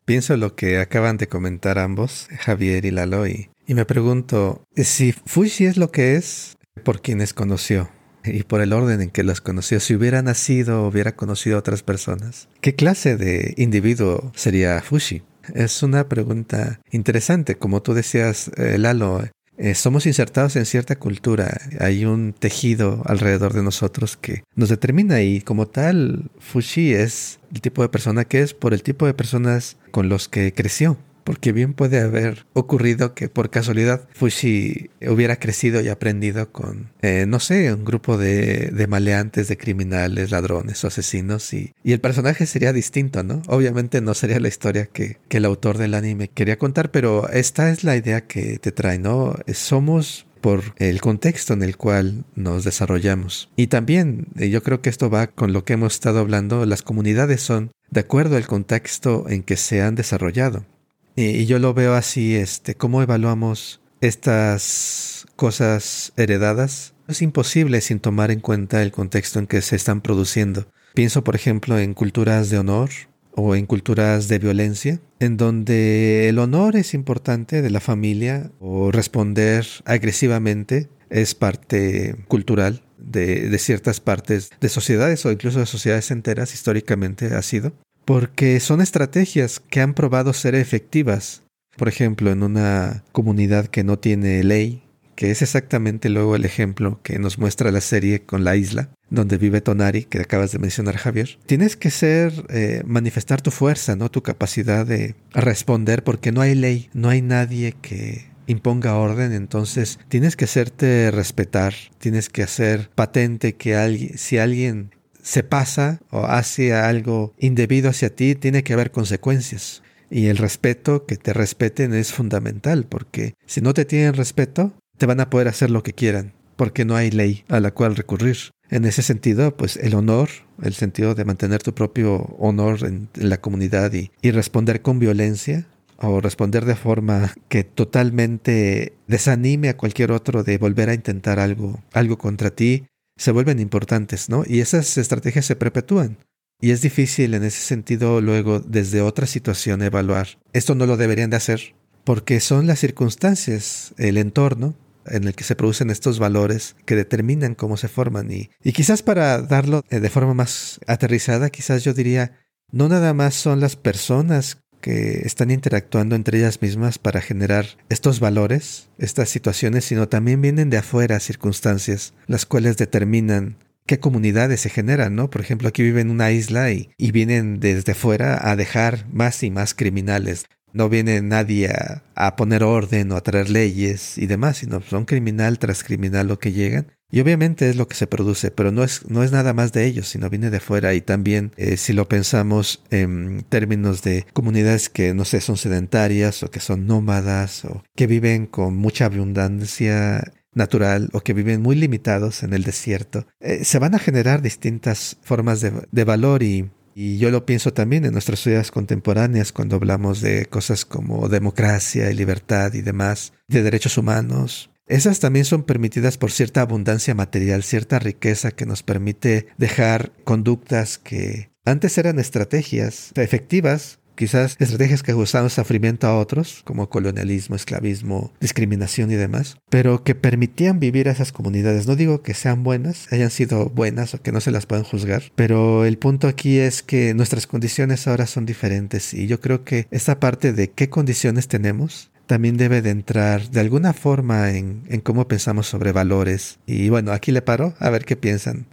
Pienso 0.04 0.36
lo 0.36 0.54
que 0.54 0.78
acaban 0.78 1.16
de 1.16 1.28
comentar 1.28 1.78
ambos, 1.78 2.28
Javier 2.40 2.84
y 2.84 2.90
Lalo, 2.90 3.26
y, 3.26 3.50
me 3.68 3.84
pregunto 3.84 4.64
si 4.74 5.12
Fushi 5.12 5.64
es 5.64 5.76
lo 5.76 5.90
que 5.90 6.16
es 6.16 6.56
por 6.84 7.00
quienes 7.00 7.32
conoció. 7.32 7.88
y 8.24 8.44
por 8.44 8.60
el 8.60 8.72
orden 8.72 9.00
en 9.00 9.10
que 9.10 9.24
los 9.24 9.40
conoció, 9.40 9.80
si 9.80 9.96
hubiera 9.96 10.22
nacido 10.22 10.84
o 10.84 10.88
hubiera 10.88 11.16
conocido 11.16 11.56
a 11.56 11.58
otras 11.58 11.82
personas, 11.82 12.48
¿qué 12.60 12.76
clase 12.76 13.16
de 13.16 13.54
individuo 13.56 14.30
sería 14.36 14.80
Fushi? 14.80 15.22
Es 15.54 15.82
una 15.82 16.08
pregunta 16.08 16.80
interesante. 16.90 17.56
Como 17.56 17.82
tú 17.82 17.94
decías, 17.94 18.50
eh, 18.56 18.78
Lalo, 18.78 19.22
eh, 19.58 19.74
somos 19.74 20.06
insertados 20.06 20.56
en 20.56 20.66
cierta 20.66 20.96
cultura. 20.96 21.60
Hay 21.78 22.04
un 22.04 22.32
tejido 22.32 23.02
alrededor 23.04 23.52
de 23.52 23.62
nosotros 23.62 24.16
que 24.16 24.44
nos 24.54 24.68
determina 24.68 25.22
y 25.22 25.40
como 25.40 25.66
tal, 25.66 26.30
Fushi 26.38 26.94
es 26.94 27.38
el 27.52 27.60
tipo 27.60 27.82
de 27.82 27.88
persona 27.88 28.24
que 28.24 28.40
es 28.40 28.54
por 28.54 28.72
el 28.72 28.82
tipo 28.82 29.06
de 29.06 29.14
personas 29.14 29.76
con 29.90 30.08
los 30.08 30.28
que 30.28 30.52
creció 30.52 30.96
porque 31.24 31.52
bien 31.52 31.74
puede 31.74 32.00
haber 32.00 32.46
ocurrido 32.52 33.14
que 33.14 33.28
por 33.28 33.50
casualidad 33.50 34.08
Fushi 34.14 34.90
hubiera 35.08 35.36
crecido 35.36 35.80
y 35.80 35.88
aprendido 35.88 36.50
con, 36.52 36.90
eh, 37.02 37.24
no 37.26 37.40
sé, 37.40 37.72
un 37.72 37.84
grupo 37.84 38.18
de, 38.18 38.70
de, 38.72 38.86
maleantes, 38.86 39.48
de 39.48 39.56
criminales, 39.56 40.30
ladrones 40.30 40.82
o 40.84 40.88
asesinos 40.88 41.52
y, 41.52 41.72
y, 41.82 41.92
el 41.92 42.00
personaje 42.00 42.46
sería 42.46 42.72
distinto, 42.72 43.22
¿no? 43.22 43.42
Obviamente 43.48 44.00
no 44.00 44.14
sería 44.14 44.40
la 44.40 44.48
historia 44.48 44.86
que, 44.86 45.18
que 45.28 45.36
el 45.38 45.44
autor 45.44 45.78
del 45.78 45.94
anime 45.94 46.28
quería 46.28 46.58
contar, 46.58 46.90
pero 46.90 47.28
esta 47.30 47.70
es 47.70 47.84
la 47.84 47.96
idea 47.96 48.22
que 48.22 48.58
te 48.58 48.72
trae, 48.72 48.98
¿no? 48.98 49.34
Somos 49.52 50.26
por 50.42 50.74
el 50.76 51.00
contexto 51.00 51.54
en 51.54 51.62
el 51.62 51.78
cual 51.78 52.24
nos 52.34 52.64
desarrollamos. 52.64 53.48
Y 53.56 53.68
también 53.68 54.26
eh, 54.36 54.50
yo 54.50 54.62
creo 54.62 54.82
que 54.82 54.90
esto 54.90 55.08
va 55.08 55.28
con 55.28 55.54
lo 55.54 55.64
que 55.64 55.74
hemos 55.74 55.94
estado 55.94 56.18
hablando, 56.18 56.66
las 56.66 56.82
comunidades 56.82 57.40
son 57.40 57.70
de 57.90 58.00
acuerdo 58.00 58.36
al 58.36 58.46
contexto 58.46 59.26
en 59.28 59.42
que 59.42 59.56
se 59.56 59.80
han 59.80 59.94
desarrollado. 59.94 60.66
Y, 61.16 61.46
yo 61.46 61.58
lo 61.58 61.74
veo 61.74 61.94
así, 61.94 62.34
este, 62.34 62.74
¿cómo 62.74 63.02
evaluamos 63.02 63.80
estas 64.00 65.26
cosas 65.36 66.12
heredadas? 66.16 66.94
Es 67.08 67.22
imposible 67.22 67.80
sin 67.80 68.00
tomar 68.00 68.30
en 68.30 68.40
cuenta 68.40 68.82
el 68.82 68.92
contexto 68.92 69.38
en 69.38 69.46
que 69.46 69.60
se 69.60 69.76
están 69.76 70.00
produciendo. 70.00 70.66
Pienso, 70.94 71.24
por 71.24 71.34
ejemplo, 71.34 71.78
en 71.78 71.94
culturas 71.94 72.50
de 72.50 72.58
honor 72.58 72.90
o 73.34 73.54
en 73.54 73.66
culturas 73.66 74.28
de 74.28 74.38
violencia, 74.38 75.00
en 75.18 75.36
donde 75.36 76.28
el 76.28 76.38
honor 76.38 76.76
es 76.76 76.94
importante 76.94 77.62
de 77.62 77.70
la 77.70 77.80
familia 77.80 78.50
o 78.60 78.90
responder 78.90 79.66
agresivamente 79.84 80.88
es 81.08 81.34
parte 81.34 82.16
cultural 82.28 82.82
de, 82.98 83.48
de, 83.48 83.58
ciertas 83.58 84.00
partes 84.00 84.50
de 84.60 84.68
sociedades 84.68 85.24
o 85.26 85.32
incluso 85.32 85.58
de 85.58 85.66
sociedades 85.66 86.10
enteras 86.10 86.54
históricamente 86.54 87.34
ha 87.34 87.42
sido 87.42 87.72
porque 88.04 88.60
son 88.60 88.80
estrategias 88.80 89.60
que 89.60 89.80
han 89.80 89.94
probado 89.94 90.32
ser 90.32 90.54
efectivas. 90.54 91.42
Por 91.76 91.88
ejemplo, 91.88 92.30
en 92.30 92.42
una 92.42 93.04
comunidad 93.12 93.66
que 93.66 93.84
no 93.84 93.98
tiene 93.98 94.42
ley, 94.44 94.82
que 95.14 95.30
es 95.30 95.42
exactamente 95.42 96.08
luego 96.08 96.36
el 96.36 96.44
ejemplo 96.44 97.00
que 97.02 97.18
nos 97.18 97.38
muestra 97.38 97.70
la 97.70 97.80
serie 97.80 98.22
con 98.22 98.44
la 98.44 98.56
isla, 98.56 98.90
donde 99.10 99.38
vive 99.38 99.60
Tonari, 99.60 100.04
que 100.04 100.20
acabas 100.20 100.52
de 100.52 100.58
mencionar 100.58 100.96
Javier, 100.96 101.38
tienes 101.46 101.76
que 101.76 101.90
ser, 101.90 102.32
eh, 102.48 102.82
manifestar 102.86 103.42
tu 103.42 103.50
fuerza, 103.50 103.94
¿no? 103.94 104.10
Tu 104.10 104.22
capacidad 104.22 104.86
de 104.86 105.14
responder, 105.32 106.02
porque 106.02 106.32
no 106.32 106.40
hay 106.40 106.54
ley, 106.54 106.88
no 106.94 107.08
hay 107.08 107.22
nadie 107.22 107.74
que 107.80 108.32
imponga 108.46 108.96
orden, 108.96 109.32
entonces 109.32 109.98
tienes 110.08 110.36
que 110.36 110.46
hacerte 110.46 111.10
respetar, 111.10 111.74
tienes 111.98 112.28
que 112.28 112.42
hacer 112.42 112.90
patente 112.94 113.54
que 113.54 113.76
alguien, 113.76 114.18
si 114.18 114.38
alguien 114.38 114.90
se 115.22 115.42
pasa 115.42 116.00
o 116.10 116.24
hace 116.24 116.74
algo 116.74 117.32
indebido 117.38 117.88
hacia 117.88 118.14
ti, 118.14 118.34
tiene 118.34 118.62
que 118.62 118.74
haber 118.74 118.90
consecuencias. 118.90 119.82
Y 120.10 120.26
el 120.26 120.36
respeto, 120.36 121.06
que 121.06 121.16
te 121.16 121.32
respeten, 121.32 121.94
es 121.94 122.12
fundamental, 122.12 122.84
porque 122.86 123.34
si 123.46 123.62
no 123.62 123.72
te 123.72 123.86
tienen 123.86 124.12
respeto, 124.12 124.74
te 124.98 125.06
van 125.06 125.20
a 125.20 125.30
poder 125.30 125.48
hacer 125.48 125.70
lo 125.70 125.82
que 125.82 125.94
quieran, 125.94 126.34
porque 126.56 126.84
no 126.84 126.96
hay 126.96 127.10
ley 127.10 127.44
a 127.48 127.60
la 127.60 127.70
cual 127.70 127.96
recurrir. 127.96 128.36
En 128.68 128.84
ese 128.84 129.02
sentido, 129.02 129.56
pues 129.56 129.76
el 129.76 129.94
honor, 129.94 130.28
el 130.62 130.74
sentido 130.74 131.14
de 131.14 131.24
mantener 131.24 131.62
tu 131.62 131.74
propio 131.74 132.36
honor 132.38 132.84
en, 132.84 133.08
la 133.14 133.40
comunidad 133.40 133.92
y, 133.94 134.10
y 134.20 134.32
responder 134.32 134.82
con 134.82 134.98
violencia, 134.98 135.66
o 136.02 136.20
responder 136.20 136.64
de 136.64 136.74
forma 136.74 137.32
que 137.48 137.64
totalmente 137.64 138.94
desanime 139.06 139.68
a 139.68 139.76
cualquier 139.76 140.10
otro 140.10 140.42
de 140.42 140.58
volver 140.58 140.90
a 140.90 140.94
intentar 140.94 141.38
algo, 141.38 141.80
algo 141.92 142.18
contra 142.18 142.50
ti, 142.50 142.86
se 143.22 143.30
vuelven 143.30 143.60
importantes, 143.60 144.28
¿no? 144.28 144.42
Y 144.44 144.58
esas 144.58 144.98
estrategias 144.98 145.46
se 145.46 145.54
perpetúan. 145.54 146.18
Y 146.60 146.72
es 146.72 146.82
difícil 146.82 147.34
en 147.34 147.44
ese 147.44 147.62
sentido 147.62 148.20
luego 148.20 148.58
desde 148.58 149.00
otra 149.00 149.28
situación 149.28 149.80
evaluar. 149.80 150.40
Esto 150.52 150.74
no 150.74 150.86
lo 150.86 150.96
deberían 150.96 151.30
de 151.30 151.36
hacer 151.36 151.76
porque 152.02 152.40
son 152.40 152.66
las 152.66 152.80
circunstancias, 152.80 153.94
el 153.96 154.18
entorno 154.18 154.74
en 155.06 155.22
el 155.24 155.34
que 155.36 155.44
se 155.44 155.54
producen 155.54 155.90
estos 155.90 156.18
valores 156.18 156.74
que 156.84 156.96
determinan 156.96 157.54
cómo 157.54 157.76
se 157.76 157.86
forman. 157.86 158.28
Y, 158.32 158.50
y 158.64 158.72
quizás 158.72 159.04
para 159.04 159.40
darlo 159.40 159.84
eh, 159.88 160.00
de 160.00 160.10
forma 160.10 160.34
más 160.34 160.80
aterrizada, 160.88 161.50
quizás 161.50 161.84
yo 161.84 161.94
diría, 161.94 162.40
no 162.72 162.88
nada 162.88 163.14
más 163.14 163.34
son 163.34 163.60
las 163.60 163.76
personas 163.76 164.58
que 164.82 165.22
están 165.24 165.50
interactuando 165.50 166.14
entre 166.14 166.38
ellas 166.38 166.60
mismas 166.60 166.98
para 166.98 167.22
generar 167.22 167.64
estos 167.88 168.20
valores, 168.20 168.90
estas 168.98 169.30
situaciones, 169.30 169.86
sino 169.86 170.08
también 170.08 170.42
vienen 170.42 170.68
de 170.68 170.76
afuera 170.76 171.18
circunstancias, 171.20 172.12
las 172.26 172.44
cuales 172.44 172.76
determinan 172.76 173.56
qué 173.86 173.98
comunidades 173.98 174.60
se 174.60 174.68
generan, 174.68 175.16
¿no? 175.16 175.30
Por 175.30 175.40
ejemplo, 175.40 175.68
aquí 175.68 175.82
viven 175.82 176.08
en 176.08 176.12
una 176.12 176.30
isla 176.30 176.70
y, 176.70 176.90
y 176.98 177.12
vienen 177.12 177.60
desde 177.60 177.94
fuera 177.94 178.50
a 178.50 178.56
dejar 178.56 179.06
más 179.10 179.42
y 179.42 179.50
más 179.50 179.72
criminales. 179.74 180.44
No 180.72 180.88
viene 180.88 181.20
nadie 181.20 181.70
a, 182.14 182.36
poner 182.36 182.62
orden 182.62 183.12
o 183.12 183.16
a 183.16 183.20
traer 183.20 183.50
leyes 183.50 184.18
y 184.18 184.26
demás, 184.26 184.58
sino 184.58 184.80
son 184.80 185.04
criminal 185.04 185.58
tras 185.58 185.84
criminal 185.84 186.28
lo 186.28 186.38
que 186.38 186.52
llegan. 186.52 186.86
Y 187.10 187.20
obviamente 187.20 187.68
es 187.68 187.76
lo 187.76 187.88
que 187.88 187.94
se 187.94 188.06
produce, 188.06 188.50
pero 188.50 188.72
no 188.72 188.82
es, 188.82 189.06
no 189.06 189.22
es 189.22 189.32
nada 189.32 189.52
más 189.52 189.72
de 189.72 189.84
ellos, 189.84 190.08
sino 190.08 190.30
viene 190.30 190.48
de 190.48 190.60
fuera. 190.60 190.94
Y 190.94 191.02
también, 191.02 191.52
eh, 191.58 191.76
si 191.76 191.92
lo 191.92 192.08
pensamos 192.08 192.82
en 192.90 193.44
términos 193.50 194.02
de 194.02 194.24
comunidades 194.32 194.88
que, 194.88 195.12
no 195.12 195.26
sé, 195.26 195.42
son 195.42 195.58
sedentarias 195.58 196.42
o 196.42 196.50
que 196.50 196.60
son 196.60 196.86
nómadas 196.86 197.66
o 197.66 197.84
que 197.94 198.06
viven 198.06 198.46
con 198.46 198.76
mucha 198.76 199.04
abundancia 199.04 200.32
natural 200.54 201.10
o 201.12 201.20
que 201.20 201.34
viven 201.34 201.60
muy 201.60 201.76
limitados 201.76 202.42
en 202.42 202.54
el 202.54 202.64
desierto, 202.64 203.26
eh, 203.40 203.64
se 203.64 203.78
van 203.78 203.94
a 203.94 203.98
generar 203.98 204.40
distintas 204.40 205.18
formas 205.22 205.60
de, 205.60 205.72
de 205.90 206.04
valor 206.04 206.42
y 206.42 206.70
y 206.94 207.18
yo 207.18 207.30
lo 207.30 207.46
pienso 207.46 207.72
también 207.72 208.04
en 208.04 208.12
nuestras 208.12 208.40
sociedades 208.40 208.70
contemporáneas 208.70 209.52
cuando 209.52 209.76
hablamos 209.76 210.20
de 210.20 210.46
cosas 210.46 210.84
como 210.84 211.28
democracia 211.28 212.10
y 212.10 212.14
libertad 212.14 212.72
y 212.74 212.82
demás, 212.82 213.32
de 213.48 213.62
derechos 213.62 213.98
humanos. 213.98 214.70
Esas 214.86 215.20
también 215.20 215.44
son 215.44 215.62
permitidas 215.62 216.18
por 216.18 216.30
cierta 216.30 216.60
abundancia 216.60 217.14
material, 217.14 217.62
cierta 217.62 217.98
riqueza 217.98 218.50
que 218.50 218.66
nos 218.66 218.82
permite 218.82 219.46
dejar 219.56 220.12
conductas 220.24 220.98
que 220.98 221.50
antes 221.64 221.96
eran 221.96 222.18
estrategias 222.18 223.12
efectivas 223.14 224.00
quizás 224.14 224.56
estrategias 224.58 225.02
que 225.02 225.12
causaban 225.12 225.50
sufrimiento 225.50 226.06
a 226.06 226.18
otros, 226.18 226.62
como 226.64 226.88
colonialismo, 226.88 227.56
esclavismo, 227.56 228.32
discriminación 228.40 229.10
y 229.10 229.14
demás, 229.14 229.56
pero 229.70 230.04
que 230.04 230.14
permitían 230.14 230.80
vivir 230.80 231.08
a 231.08 231.12
esas 231.12 231.32
comunidades. 231.32 231.86
No 231.86 231.96
digo 231.96 232.22
que 232.22 232.34
sean 232.34 232.62
buenas, 232.62 233.12
hayan 233.12 233.30
sido 233.30 233.68
buenas 233.70 234.14
o 234.14 234.22
que 234.22 234.32
no 234.32 234.40
se 234.40 234.50
las 234.50 234.66
puedan 234.66 234.84
juzgar, 234.84 235.24
pero 235.34 235.84
el 235.84 235.98
punto 235.98 236.28
aquí 236.28 236.58
es 236.58 236.82
que 236.82 237.14
nuestras 237.14 237.46
condiciones 237.46 238.06
ahora 238.06 238.26
son 238.26 238.46
diferentes 238.46 239.14
y 239.14 239.26
yo 239.26 239.40
creo 239.40 239.64
que 239.64 239.86
esta 239.90 240.20
parte 240.20 240.52
de 240.52 240.70
qué 240.70 240.88
condiciones 240.88 241.48
tenemos 241.48 242.10
también 242.26 242.56
debe 242.56 242.82
de 242.82 242.90
entrar 242.90 243.50
de 243.50 243.60
alguna 243.60 243.92
forma 243.92 244.50
en, 244.52 244.84
en 244.88 245.00
cómo 245.00 245.28
pensamos 245.28 245.66
sobre 245.66 245.92
valores. 245.92 246.58
Y 246.66 246.88
bueno, 246.88 247.12
aquí 247.12 247.32
le 247.32 247.42
paro 247.42 247.74
a 247.78 247.90
ver 247.90 248.04
qué 248.04 248.16
piensan. 248.16 248.66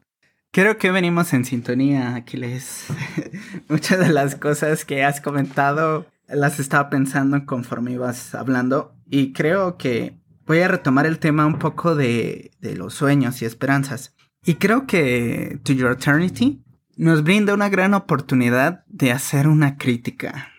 Creo 0.52 0.80
que 0.80 0.90
venimos 0.90 1.32
en 1.34 1.46
sintonía, 1.46 2.16
Aquiles. 2.16 2.88
Muchas 3.70 4.00
de 4.00 4.10
las 4.10 4.36
cosas 4.36 4.84
que 4.84 5.04
has 5.04 5.22
comentado 5.22 6.08
las 6.28 6.60
estaba 6.60 6.90
pensando 6.90 7.46
conforme 7.46 7.92
ibas 7.92 8.34
hablando 8.34 8.96
y 9.08 9.32
creo 9.34 9.78
que 9.78 10.18
voy 10.48 10.60
a 10.62 10.68
retomar 10.68 11.06
el 11.06 11.20
tema 11.20 11.46
un 11.46 11.60
poco 11.60 11.96
de, 11.96 12.52
de 12.60 12.76
los 12.76 12.96
sueños 12.96 13.42
y 13.42 13.46
esperanzas. 13.46 14.16
Y 14.44 14.56
creo 14.56 14.88
que 14.88 15.60
To 15.64 15.74
Your 15.74 15.92
Eternity 15.92 16.64
nos 16.98 17.24
brinda 17.24 17.54
una 17.54 17.70
gran 17.70 17.94
oportunidad 17.94 18.84
de 18.88 19.12
hacer 19.12 19.48
una 19.48 19.78
crítica 19.78 20.52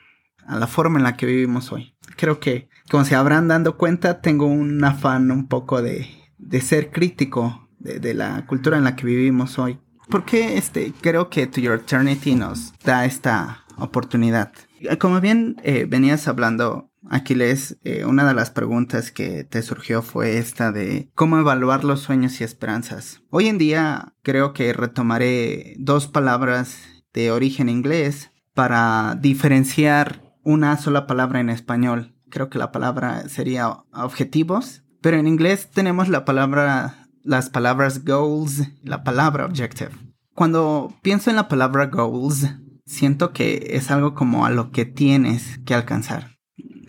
a 0.46 0.56
la 0.56 0.68
forma 0.68 0.98
en 0.98 1.04
la 1.04 1.16
que 1.16 1.26
vivimos 1.26 1.72
hoy. 1.72 1.96
Creo 2.16 2.38
que, 2.38 2.68
como 2.90 3.04
se 3.04 3.16
habrán 3.16 3.48
dado 3.48 3.76
cuenta, 3.76 4.20
tengo 4.20 4.46
un 4.46 4.82
afán 4.84 5.32
un 5.32 5.48
poco 5.48 5.82
de, 5.82 6.08
de 6.38 6.60
ser 6.60 6.90
crítico 6.90 7.59
de, 7.80 8.14
la 8.14 8.46
cultura 8.46 8.78
en 8.78 8.84
la 8.84 8.94
que 8.94 9.06
vivimos 9.06 9.58
hoy. 9.58 9.78
Porque 10.08 10.56
este, 10.56 10.92
creo 11.00 11.30
que 11.30 11.46
To 11.46 11.60
Your 11.60 11.80
Eternity 11.80 12.34
nos 12.34 12.72
da 12.84 13.04
esta 13.04 13.64
oportunidad. 13.76 14.52
Como 14.98 15.20
bien 15.20 15.56
eh, 15.62 15.86
venías 15.88 16.28
hablando, 16.28 16.90
Aquiles, 17.08 17.78
eh, 17.82 18.04
una 18.04 18.26
de 18.26 18.34
las 18.34 18.50
preguntas 18.50 19.10
que 19.10 19.44
te 19.44 19.62
surgió 19.62 20.02
fue 20.02 20.38
esta 20.38 20.70
de 20.72 21.10
cómo 21.14 21.38
evaluar 21.38 21.84
los 21.84 22.00
sueños 22.00 22.40
y 22.40 22.44
esperanzas. 22.44 23.22
Hoy 23.30 23.48
en 23.48 23.58
día 23.58 24.14
creo 24.22 24.52
que 24.52 24.72
retomaré 24.72 25.74
dos 25.78 26.06
palabras 26.08 26.78
de 27.12 27.30
origen 27.30 27.68
inglés 27.68 28.30
para 28.54 29.16
diferenciar 29.20 30.22
una 30.42 30.76
sola 30.76 31.06
palabra 31.06 31.40
en 31.40 31.50
español. 31.50 32.14
Creo 32.28 32.50
que 32.50 32.58
la 32.58 32.72
palabra 32.72 33.28
sería 33.28 33.84
objetivos, 33.92 34.82
pero 35.00 35.16
en 35.16 35.26
inglés 35.26 35.70
tenemos 35.70 36.08
la 36.08 36.24
palabra 36.24 36.99
las 37.22 37.50
palabras 37.50 38.04
goals, 38.04 38.62
la 38.82 39.04
palabra 39.04 39.44
objective. 39.44 39.90
Cuando 40.34 40.94
pienso 41.02 41.30
en 41.30 41.36
la 41.36 41.48
palabra 41.48 41.86
goals, 41.86 42.46
siento 42.86 43.32
que 43.32 43.68
es 43.72 43.90
algo 43.90 44.14
como 44.14 44.46
a 44.46 44.50
lo 44.50 44.70
que 44.70 44.84
tienes 44.84 45.58
que 45.64 45.74
alcanzar. 45.74 46.38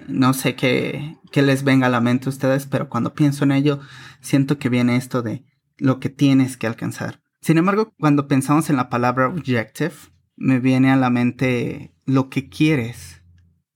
No 0.07 0.33
sé 0.33 0.55
qué, 0.55 1.17
qué 1.31 1.41
les 1.41 1.63
venga 1.63 1.87
a 1.87 1.91
la 1.91 2.01
mente 2.01 2.27
a 2.27 2.29
ustedes, 2.29 2.65
pero 2.65 2.89
cuando 2.89 3.13
pienso 3.13 3.43
en 3.43 3.51
ello, 3.51 3.79
siento 4.19 4.57
que 4.57 4.69
viene 4.69 4.95
esto 4.95 5.21
de 5.21 5.45
lo 5.77 5.99
que 5.99 6.09
tienes 6.09 6.57
que 6.57 6.67
alcanzar. 6.67 7.21
Sin 7.41 7.57
embargo, 7.57 7.93
cuando 7.99 8.27
pensamos 8.27 8.69
en 8.69 8.75
la 8.75 8.89
palabra 8.89 9.27
objective, 9.27 9.93
me 10.35 10.59
viene 10.59 10.91
a 10.91 10.95
la 10.95 11.09
mente 11.09 11.93
lo 12.05 12.29
que 12.29 12.49
quieres 12.49 13.21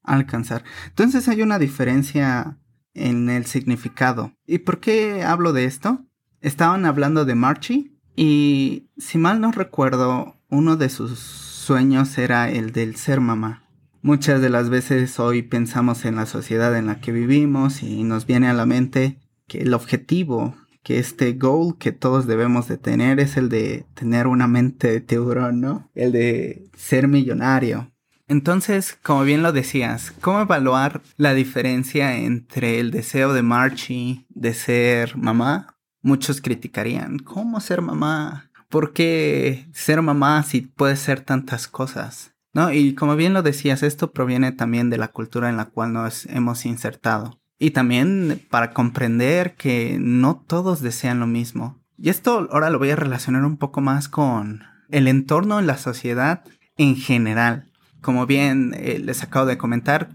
alcanzar. 0.03 0.63
Entonces 0.87 1.27
hay 1.27 1.41
una 1.41 1.59
diferencia 1.59 2.59
en 2.93 3.29
el 3.29 3.45
significado. 3.45 4.33
¿Y 4.45 4.59
por 4.59 4.79
qué 4.79 5.23
hablo 5.23 5.51
de 5.51 5.65
esto? 5.65 6.04
Estaban 6.45 6.85
hablando 6.85 7.25
de 7.25 7.33
Marchie 7.33 7.91
y 8.15 8.91
si 8.97 9.17
mal 9.17 9.41
no 9.41 9.51
recuerdo, 9.51 10.35
uno 10.47 10.75
de 10.75 10.89
sus 10.89 11.17
sueños 11.17 12.19
era 12.19 12.51
el 12.51 12.71
del 12.71 12.97
ser 12.97 13.19
mamá. 13.19 13.63
Muchas 14.03 14.41
de 14.41 14.51
las 14.51 14.69
veces 14.69 15.19
hoy 15.19 15.41
pensamos 15.41 16.05
en 16.05 16.17
la 16.17 16.27
sociedad 16.27 16.77
en 16.77 16.85
la 16.85 17.01
que 17.01 17.11
vivimos 17.11 17.81
y 17.81 18.03
nos 18.03 18.27
viene 18.27 18.47
a 18.47 18.53
la 18.53 18.67
mente 18.67 19.17
que 19.47 19.61
el 19.61 19.73
objetivo, 19.73 20.53
que 20.83 20.99
este 20.99 21.33
goal 21.33 21.79
que 21.79 21.91
todos 21.91 22.27
debemos 22.27 22.67
de 22.67 22.77
tener 22.77 23.19
es 23.19 23.37
el 23.37 23.49
de 23.49 23.87
tener 23.95 24.27
una 24.27 24.45
mente 24.45 24.91
de 24.91 25.01
tiburón, 25.01 25.61
¿no? 25.61 25.89
El 25.95 26.11
de 26.11 26.69
ser 26.77 27.07
millonario. 27.07 27.91
Entonces, 28.27 28.95
como 29.01 29.23
bien 29.23 29.41
lo 29.41 29.51
decías, 29.51 30.13
¿cómo 30.21 30.41
evaluar 30.41 31.01
la 31.17 31.33
diferencia 31.33 32.17
entre 32.17 32.79
el 32.79 32.91
deseo 32.91 33.33
de 33.33 33.41
Marchie 33.41 34.27
de 34.29 34.53
ser 34.53 35.17
mamá? 35.17 35.74
Muchos 36.05 36.39
criticarían, 36.39 37.17
¿cómo 37.17 37.59
ser 37.59 37.81
mamá? 37.81 38.51
¿Por 38.69 38.93
qué 38.93 39.67
ser 39.73 40.03
mamá 40.03 40.43
si 40.43 40.61
puede 40.61 40.97
ser 40.97 41.21
tantas 41.21 41.67
cosas? 41.67 42.35
¿No? 42.53 42.71
Y 42.71 42.93
como 42.93 43.15
bien 43.15 43.33
lo 43.33 43.41
decías, 43.41 43.81
esto 43.81 44.11
proviene 44.11 44.51
también 44.51 44.91
de 44.91 44.99
la 44.99 45.07
cultura 45.07 45.49
en 45.49 45.57
la 45.57 45.65
cual 45.65 45.93
nos 45.93 46.27
hemos 46.27 46.67
insertado. 46.67 47.39
Y 47.57 47.71
también 47.71 48.39
para 48.51 48.71
comprender 48.71 49.55
que 49.55 49.97
no 49.99 50.43
todos 50.45 50.79
desean 50.79 51.19
lo 51.19 51.25
mismo. 51.25 51.81
Y 51.97 52.09
esto 52.09 52.49
ahora 52.51 52.69
lo 52.69 52.77
voy 52.77 52.91
a 52.91 52.95
relacionar 52.95 53.43
un 53.43 53.57
poco 53.57 53.81
más 53.81 54.07
con 54.07 54.61
el 54.91 55.07
entorno 55.07 55.57
en 55.57 55.65
la 55.65 55.79
sociedad 55.79 56.43
en 56.77 56.97
general. 56.97 57.71
Como 58.01 58.27
bien 58.27 58.75
eh, 58.77 59.01
les 59.03 59.23
acabo 59.23 59.47
de 59.47 59.57
comentar, 59.57 60.09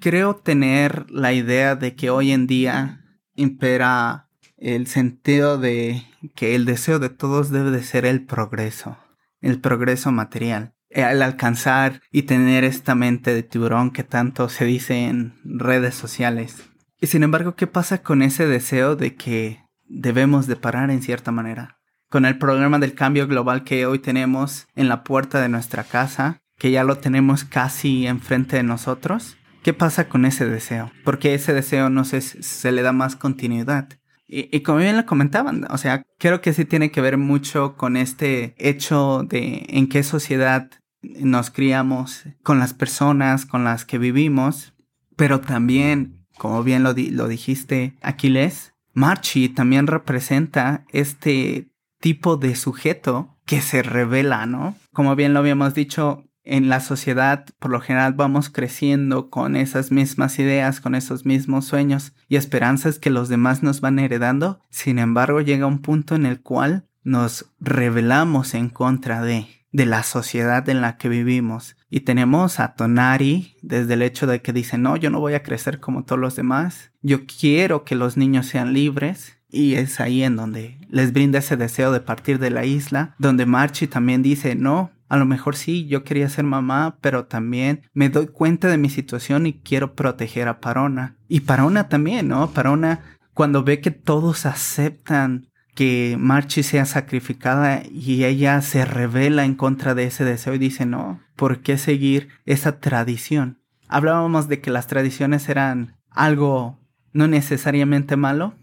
creo 0.00 0.36
tener 0.36 1.04
la 1.10 1.34
idea 1.34 1.76
de 1.76 1.94
que 1.94 2.08
hoy 2.08 2.32
en 2.32 2.46
día 2.46 3.04
impera 3.36 4.23
el 4.64 4.86
sentido 4.86 5.58
de 5.58 6.04
que 6.34 6.54
el 6.54 6.64
deseo 6.64 6.98
de 6.98 7.10
todos 7.10 7.50
debe 7.50 7.70
de 7.70 7.82
ser 7.82 8.06
el 8.06 8.24
progreso, 8.24 8.96
el 9.40 9.60
progreso 9.60 10.10
material 10.10 10.74
al 10.94 11.22
alcanzar 11.22 12.02
y 12.10 12.22
tener 12.22 12.64
esta 12.64 12.94
mente 12.94 13.34
de 13.34 13.42
tiburón 13.42 13.90
que 13.90 14.04
tanto 14.04 14.48
se 14.48 14.64
dice 14.64 15.06
en 15.06 15.34
redes 15.44 15.94
sociales. 15.94 16.70
Y 17.00 17.08
sin 17.08 17.22
embargo, 17.22 17.56
¿qué 17.56 17.66
pasa 17.66 17.98
con 17.98 18.22
ese 18.22 18.46
deseo 18.46 18.96
de 18.96 19.16
que 19.16 19.60
debemos 19.84 20.46
de 20.46 20.56
parar 20.56 20.90
en 20.90 21.02
cierta 21.02 21.32
manera? 21.32 21.78
Con 22.08 22.24
el 22.24 22.38
problema 22.38 22.78
del 22.78 22.94
cambio 22.94 23.26
global 23.26 23.64
que 23.64 23.86
hoy 23.86 23.98
tenemos 23.98 24.68
en 24.76 24.88
la 24.88 25.02
puerta 25.02 25.40
de 25.40 25.48
nuestra 25.48 25.84
casa, 25.84 26.42
que 26.58 26.70
ya 26.70 26.84
lo 26.84 26.98
tenemos 26.98 27.44
casi 27.44 28.06
enfrente 28.06 28.56
de 28.56 28.62
nosotros, 28.62 29.36
¿qué 29.62 29.72
pasa 29.72 30.08
con 30.08 30.24
ese 30.24 30.46
deseo? 30.46 30.92
Porque 31.02 31.34
ese 31.34 31.52
deseo 31.52 31.90
no 31.90 32.04
se, 32.04 32.20
se 32.20 32.72
le 32.72 32.82
da 32.82 32.92
más 32.92 33.16
continuidad. 33.16 33.88
Y, 34.26 34.60
como 34.60 34.78
bien 34.78 34.96
lo 34.96 35.04
comentaban, 35.04 35.66
o 35.70 35.76
sea, 35.76 36.02
creo 36.18 36.40
que 36.40 36.54
sí 36.54 36.64
tiene 36.64 36.90
que 36.90 37.02
ver 37.02 37.18
mucho 37.18 37.76
con 37.76 37.96
este 37.96 38.54
hecho 38.58 39.22
de 39.22 39.66
en 39.68 39.88
qué 39.88 40.02
sociedad 40.02 40.70
nos 41.02 41.50
criamos, 41.50 42.24
con 42.42 42.58
las 42.58 42.72
personas 42.72 43.44
con 43.44 43.64
las 43.64 43.84
que 43.84 43.98
vivimos, 43.98 44.72
pero 45.16 45.40
también, 45.40 46.26
como 46.38 46.62
bien 46.62 46.82
lo, 46.82 46.94
lo 46.94 47.28
dijiste, 47.28 47.96
Aquiles, 48.00 48.72
Marchi 48.94 49.48
también 49.50 49.86
representa 49.86 50.84
este 50.90 51.68
tipo 52.00 52.36
de 52.36 52.54
sujeto 52.54 53.36
que 53.44 53.60
se 53.60 53.82
revela, 53.82 54.46
¿no? 54.46 54.76
Como 54.92 55.16
bien 55.16 55.34
lo 55.34 55.40
habíamos 55.40 55.74
dicho, 55.74 56.24
en 56.44 56.68
la 56.68 56.80
sociedad 56.80 57.46
por 57.58 57.70
lo 57.70 57.80
general 57.80 58.14
vamos 58.14 58.50
creciendo 58.50 59.30
con 59.30 59.56
esas 59.56 59.90
mismas 59.90 60.38
ideas, 60.38 60.80
con 60.80 60.94
esos 60.94 61.24
mismos 61.24 61.64
sueños 61.64 62.12
y 62.28 62.36
esperanzas 62.36 62.98
que 62.98 63.10
los 63.10 63.28
demás 63.28 63.62
nos 63.62 63.80
van 63.80 63.98
heredando. 63.98 64.60
Sin 64.70 64.98
embargo, 64.98 65.40
llega 65.40 65.66
un 65.66 65.80
punto 65.80 66.14
en 66.14 66.26
el 66.26 66.40
cual 66.40 66.86
nos 67.02 67.46
rebelamos 67.60 68.54
en 68.54 68.68
contra 68.68 69.22
de 69.22 69.46
de 69.74 69.86
la 69.86 70.04
sociedad 70.04 70.68
en 70.68 70.80
la 70.80 70.96
que 70.96 71.08
vivimos. 71.08 71.76
Y 71.90 72.00
tenemos 72.00 72.60
a 72.60 72.76
Tonari 72.76 73.56
desde 73.60 73.94
el 73.94 74.02
hecho 74.02 74.28
de 74.28 74.40
que 74.40 74.52
dice, 74.52 74.78
no, 74.78 74.96
yo 74.96 75.10
no 75.10 75.18
voy 75.18 75.34
a 75.34 75.42
crecer 75.42 75.80
como 75.80 76.04
todos 76.04 76.20
los 76.20 76.36
demás, 76.36 76.92
yo 77.02 77.26
quiero 77.26 77.82
que 77.82 77.96
los 77.96 78.16
niños 78.16 78.46
sean 78.46 78.72
libres. 78.72 79.36
Y 79.50 79.74
es 79.74 79.98
ahí 79.98 80.22
en 80.22 80.36
donde 80.36 80.78
les 80.88 81.12
brinda 81.12 81.40
ese 81.40 81.56
deseo 81.56 81.90
de 81.90 82.00
partir 82.00 82.38
de 82.38 82.50
la 82.50 82.64
isla, 82.64 83.16
donde 83.18 83.46
Marchi 83.46 83.88
también 83.88 84.22
dice, 84.22 84.54
no, 84.54 84.92
a 85.08 85.16
lo 85.16 85.26
mejor 85.26 85.56
sí, 85.56 85.86
yo 85.86 86.04
quería 86.04 86.28
ser 86.28 86.44
mamá, 86.44 86.98
pero 87.00 87.26
también 87.26 87.82
me 87.92 88.08
doy 88.08 88.26
cuenta 88.26 88.68
de 88.68 88.78
mi 88.78 88.90
situación 88.90 89.46
y 89.46 89.54
quiero 89.54 89.94
proteger 89.94 90.48
a 90.48 90.60
Parona. 90.60 91.16
Y 91.28 91.40
Parona 91.40 91.88
también, 91.88 92.28
¿no? 92.28 92.50
Parona, 92.50 93.00
cuando 93.32 93.64
ve 93.64 93.80
que 93.80 93.90
todos 93.90 94.46
aceptan 94.46 95.48
que 95.74 96.16
Marchi 96.18 96.62
sea 96.62 96.84
sacrificada 96.84 97.82
y 97.90 98.24
ella 98.24 98.60
se 98.62 98.84
revela 98.84 99.44
en 99.44 99.54
contra 99.54 99.94
de 99.94 100.04
ese 100.04 100.24
deseo 100.24 100.54
y 100.54 100.58
dice, 100.58 100.86
no, 100.86 101.20
¿por 101.36 101.60
qué 101.60 101.78
seguir 101.78 102.28
esa 102.46 102.78
tradición? 102.78 103.60
Hablábamos 103.88 104.48
de 104.48 104.60
que 104.60 104.70
las 104.70 104.86
tradiciones 104.86 105.48
eran 105.48 105.96
algo 106.10 106.80
no 107.12 107.26
necesariamente 107.26 108.16
malo, 108.16 108.54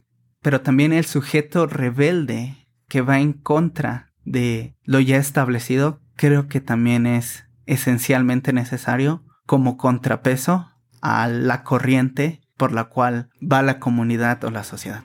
pero 0.42 0.62
también 0.62 0.94
el 0.94 1.06
sujeto 1.06 1.68
rebelde 1.68 2.68
que 2.88 3.02
va 3.02 3.20
en 3.20 3.34
contra 3.34 4.12
de 4.26 4.76
lo 4.84 5.00
ya 5.00 5.18
establecido, 5.18 6.02
creo 6.22 6.48
que 6.48 6.62
también 6.62 7.08
es 7.08 7.46
esencialmente 7.66 8.54
necesario 8.54 9.24
como 9.48 9.76
contrapeso 9.76 10.70
a 11.02 11.28
la 11.28 11.64
corriente 11.64 12.42
por 12.58 12.74
la 12.74 12.84
cual 12.84 13.30
va 13.42 13.64
la 13.64 13.80
comunidad 13.80 14.44
o 14.44 14.52
la 14.52 14.64
sociedad. 14.64 15.04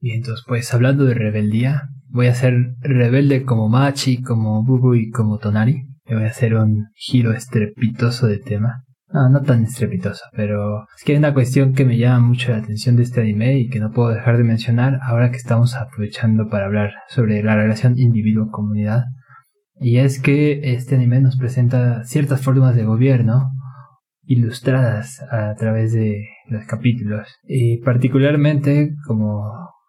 Y 0.00 0.12
entonces, 0.12 0.44
pues 0.46 0.72
hablando 0.72 1.04
de 1.04 1.14
rebeldía, 1.14 1.88
voy 2.06 2.28
a 2.28 2.34
ser 2.34 2.76
rebelde 2.78 3.42
como 3.44 3.68
Machi, 3.68 4.22
como 4.22 4.62
Bubu 4.62 4.94
y 4.94 5.10
como 5.10 5.38
Tonari. 5.38 5.88
Y 6.06 6.14
voy 6.14 6.22
a 6.22 6.28
hacer 6.28 6.54
un 6.54 6.90
giro 6.94 7.32
estrepitoso 7.32 8.28
de 8.28 8.38
tema. 8.38 8.84
No, 9.12 9.42
tan 9.42 9.64
estrepitoso, 9.64 10.24
pero 10.36 10.86
es 10.96 11.04
que 11.04 11.12
hay 11.12 11.18
una 11.18 11.34
cuestión 11.34 11.72
que 11.74 11.84
me 11.84 11.98
llama 11.98 12.28
mucho 12.28 12.52
la 12.52 12.58
atención 12.58 12.94
de 12.94 13.02
este 13.02 13.20
anime 13.20 13.58
y 13.58 13.68
que 13.68 13.80
no 13.80 13.90
puedo 13.90 14.10
dejar 14.10 14.36
de 14.36 14.44
mencionar 14.44 15.00
ahora 15.02 15.30
que 15.30 15.36
estamos 15.36 15.74
aprovechando 15.74 16.48
para 16.48 16.66
hablar 16.66 16.92
sobre 17.08 17.42
la 17.42 17.56
relación 17.56 17.98
individuo-comunidad. 17.98 19.04
Y 19.80 19.96
es 19.96 20.20
que 20.20 20.60
este 20.74 20.94
anime 20.94 21.20
nos 21.20 21.36
presenta 21.36 22.04
ciertas 22.04 22.40
formas 22.40 22.76
de 22.76 22.84
gobierno 22.84 23.50
ilustradas 24.22 25.20
a 25.28 25.54
través 25.56 25.92
de 25.92 26.28
los 26.48 26.64
capítulos. 26.66 27.26
Y 27.42 27.78
particularmente, 27.78 28.94
como 29.08 29.42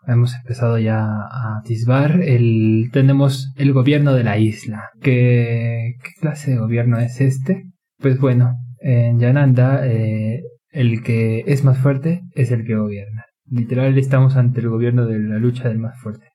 hemos 0.08 0.34
empezado 0.34 0.80
ya 0.80 1.04
a 1.04 1.60
atisbar, 1.60 2.22
el, 2.22 2.90
tenemos 2.92 3.54
el 3.56 3.72
gobierno 3.72 4.14
de 4.14 4.24
la 4.24 4.40
isla. 4.40 4.90
¿Qué, 5.00 5.94
¿Qué 6.04 6.10
clase 6.20 6.52
de 6.52 6.58
gobierno 6.58 6.98
es 6.98 7.22
este? 7.22 7.66
Pues 8.00 8.20
bueno, 8.20 8.56
en 8.82 9.20
Yananda 9.20 9.88
eh, 9.88 10.44
el 10.72 11.04
que 11.04 11.44
es 11.48 11.64
más 11.64 11.78
fuerte 11.78 12.22
es 12.36 12.52
el 12.52 12.66
que 12.66 12.76
gobierna. 12.76 13.26
Literal 13.50 13.98
estamos 13.98 14.36
ante 14.36 14.62
el 14.62 14.70
gobierno 14.70 15.06
de 15.06 15.20
la 15.20 15.38
lucha 15.38 15.70
del 15.70 15.80
más 15.80 16.00
fuerte. 16.00 16.28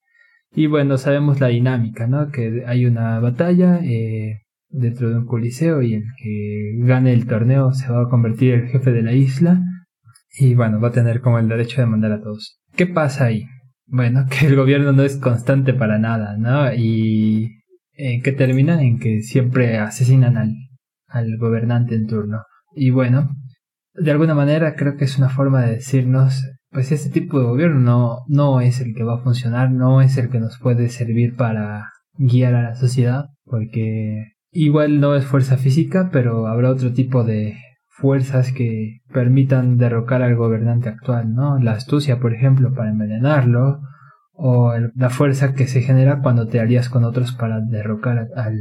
Y 0.55 0.69
bueno, 0.69 0.97
sabemos 0.97 1.41
la 1.41 1.49
dinámica, 1.49 2.07
¿no? 2.07 2.31
Que 2.31 2.65
hay 2.67 2.87
una 2.87 3.19
batalla 3.21 3.81
eh, 3.83 4.43
dentro 4.69 5.11
de 5.11 5.19
un 5.19 5.27
coliseo 5.27 5.83
y 5.83 5.95
el 5.95 6.05
que 6.23 6.73
gane 6.79 7.13
el 7.13 7.27
torneo 7.27 7.73
se 7.73 7.91
va 7.93 8.03
a 8.03 8.09
convertir 8.09 8.55
en 8.55 8.61
el 8.61 8.69
jefe 8.69 8.93
de 8.93 9.03
la 9.03 9.13
isla 9.13 9.61
y 10.39 10.55
bueno, 10.55 10.81
va 10.81 10.89
a 10.89 10.93
tener 10.93 11.21
como 11.21 11.39
el 11.39 11.49
derecho 11.49 11.81
de 11.81 11.87
mandar 11.87 12.13
a 12.13 12.21
todos. 12.21 12.61
¿Qué 12.77 12.87
pasa 12.87 13.27
ahí? 13.27 13.45
Bueno, 13.87 14.27
que 14.31 14.47
el 14.47 14.57
gobierno 14.57 14.93
no 14.93 15.03
es 15.03 15.17
constante 15.17 15.75
para 15.75 15.99
nada, 15.99 16.37
¿no? 16.37 16.73
Y 16.75 17.63
eh, 17.95 18.21
que 18.23 18.33
termina 18.33 18.83
en 18.83 18.99
que 18.99 19.23
siempre 19.23 19.79
asesinan 19.79 20.37
al, 20.37 20.55
al 21.09 21.37
gobernante 21.39 21.95
en 21.95 22.07
turno. 22.07 22.43
Y 22.75 22.91
bueno, 22.91 23.31
de 23.95 24.11
alguna 24.11 24.35
manera 24.35 24.75
creo 24.77 24.97
que 24.97 25.05
es 25.05 25.19
una 25.19 25.29
forma 25.29 25.63
de 25.63 25.77
decirnos, 25.77 26.45
pues 26.71 26.93
este 26.93 27.11
tipo 27.11 27.39
de 27.39 27.47
gobierno 27.47 27.81
no, 27.81 28.19
no 28.29 28.61
es 28.61 28.81
el 28.81 28.95
que 28.95 29.05
va 29.05 29.15
a 29.15 29.23
funcionar, 29.23 29.71
no 29.71 30.03
es 30.03 30.17
el 30.19 30.29
que 30.29 30.41
nos 30.41 30.59
puede 30.59 30.89
servir 30.89 31.37
para 31.37 31.91
guiar 32.19 32.55
a 32.55 32.63
la 32.63 32.75
sociedad, 32.75 33.27
porque 33.45 34.33
igual 34.51 35.01
no 35.01 35.15
es 35.15 35.25
fuerza 35.25 35.57
física, 35.57 36.11
pero 36.13 36.47
habrá 36.47 36.71
otro 36.71 36.93
tipo 36.93 37.25
de 37.25 37.57
fuerzas 37.89 38.53
que 38.53 39.01
permitan 39.13 39.79
derrocar 39.79 40.23
al 40.23 40.37
gobernante 40.37 40.91
actual, 40.91 41.33
¿no? 41.33 41.59
La 41.59 41.73
astucia, 41.73 42.21
por 42.21 42.35
ejemplo, 42.35 42.75
para 42.75 42.91
envenenarlo, 42.91 43.81
o 44.33 44.75
la 44.95 45.09
fuerza 45.09 45.55
que 45.55 45.67
se 45.67 45.81
genera 45.81 46.21
cuando 46.21 46.47
te 46.47 46.61
alías 46.61 46.91
con 46.91 47.05
otros 47.05 47.33
para 47.33 47.61
derrocar 47.61 48.29
al, 48.37 48.59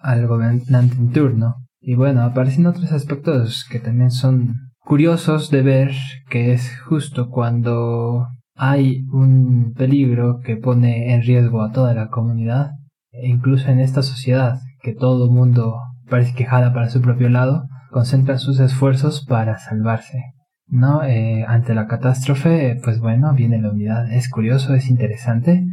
al 0.00 0.26
gobernante 0.26 0.96
en 0.96 1.12
turno. 1.12 1.63
Y 1.86 1.96
bueno, 1.96 2.22
aparecen 2.22 2.66
otros 2.66 2.92
aspectos 2.92 3.66
que 3.70 3.78
también 3.78 4.10
son 4.10 4.70
curiosos 4.78 5.50
de 5.50 5.60
ver, 5.60 5.92
que 6.30 6.54
es 6.54 6.80
justo 6.80 7.28
cuando 7.28 8.26
hay 8.56 9.04
un 9.12 9.74
peligro 9.74 10.40
que 10.42 10.56
pone 10.56 11.12
en 11.12 11.20
riesgo 11.20 11.62
a 11.62 11.72
toda 11.72 11.92
la 11.92 12.08
comunidad, 12.08 12.70
e 13.10 13.28
incluso 13.28 13.68
en 13.68 13.80
esta 13.80 14.00
sociedad, 14.00 14.60
que 14.82 14.94
todo 14.94 15.30
mundo 15.30 15.76
parece 16.08 16.34
que 16.34 16.46
jala 16.46 16.72
para 16.72 16.88
su 16.88 17.02
propio 17.02 17.28
lado, 17.28 17.66
concentra 17.90 18.38
sus 18.38 18.60
esfuerzos 18.60 19.26
para 19.26 19.58
salvarse. 19.58 20.22
¿No? 20.66 21.04
Eh, 21.04 21.44
ante 21.46 21.74
la 21.74 21.86
catástrofe, 21.86 22.80
pues 22.82 22.98
bueno, 22.98 23.34
viene 23.34 23.60
la 23.60 23.70
unidad. 23.70 24.10
Es 24.10 24.30
curioso, 24.30 24.74
es 24.74 24.88
interesante. 24.88 25.66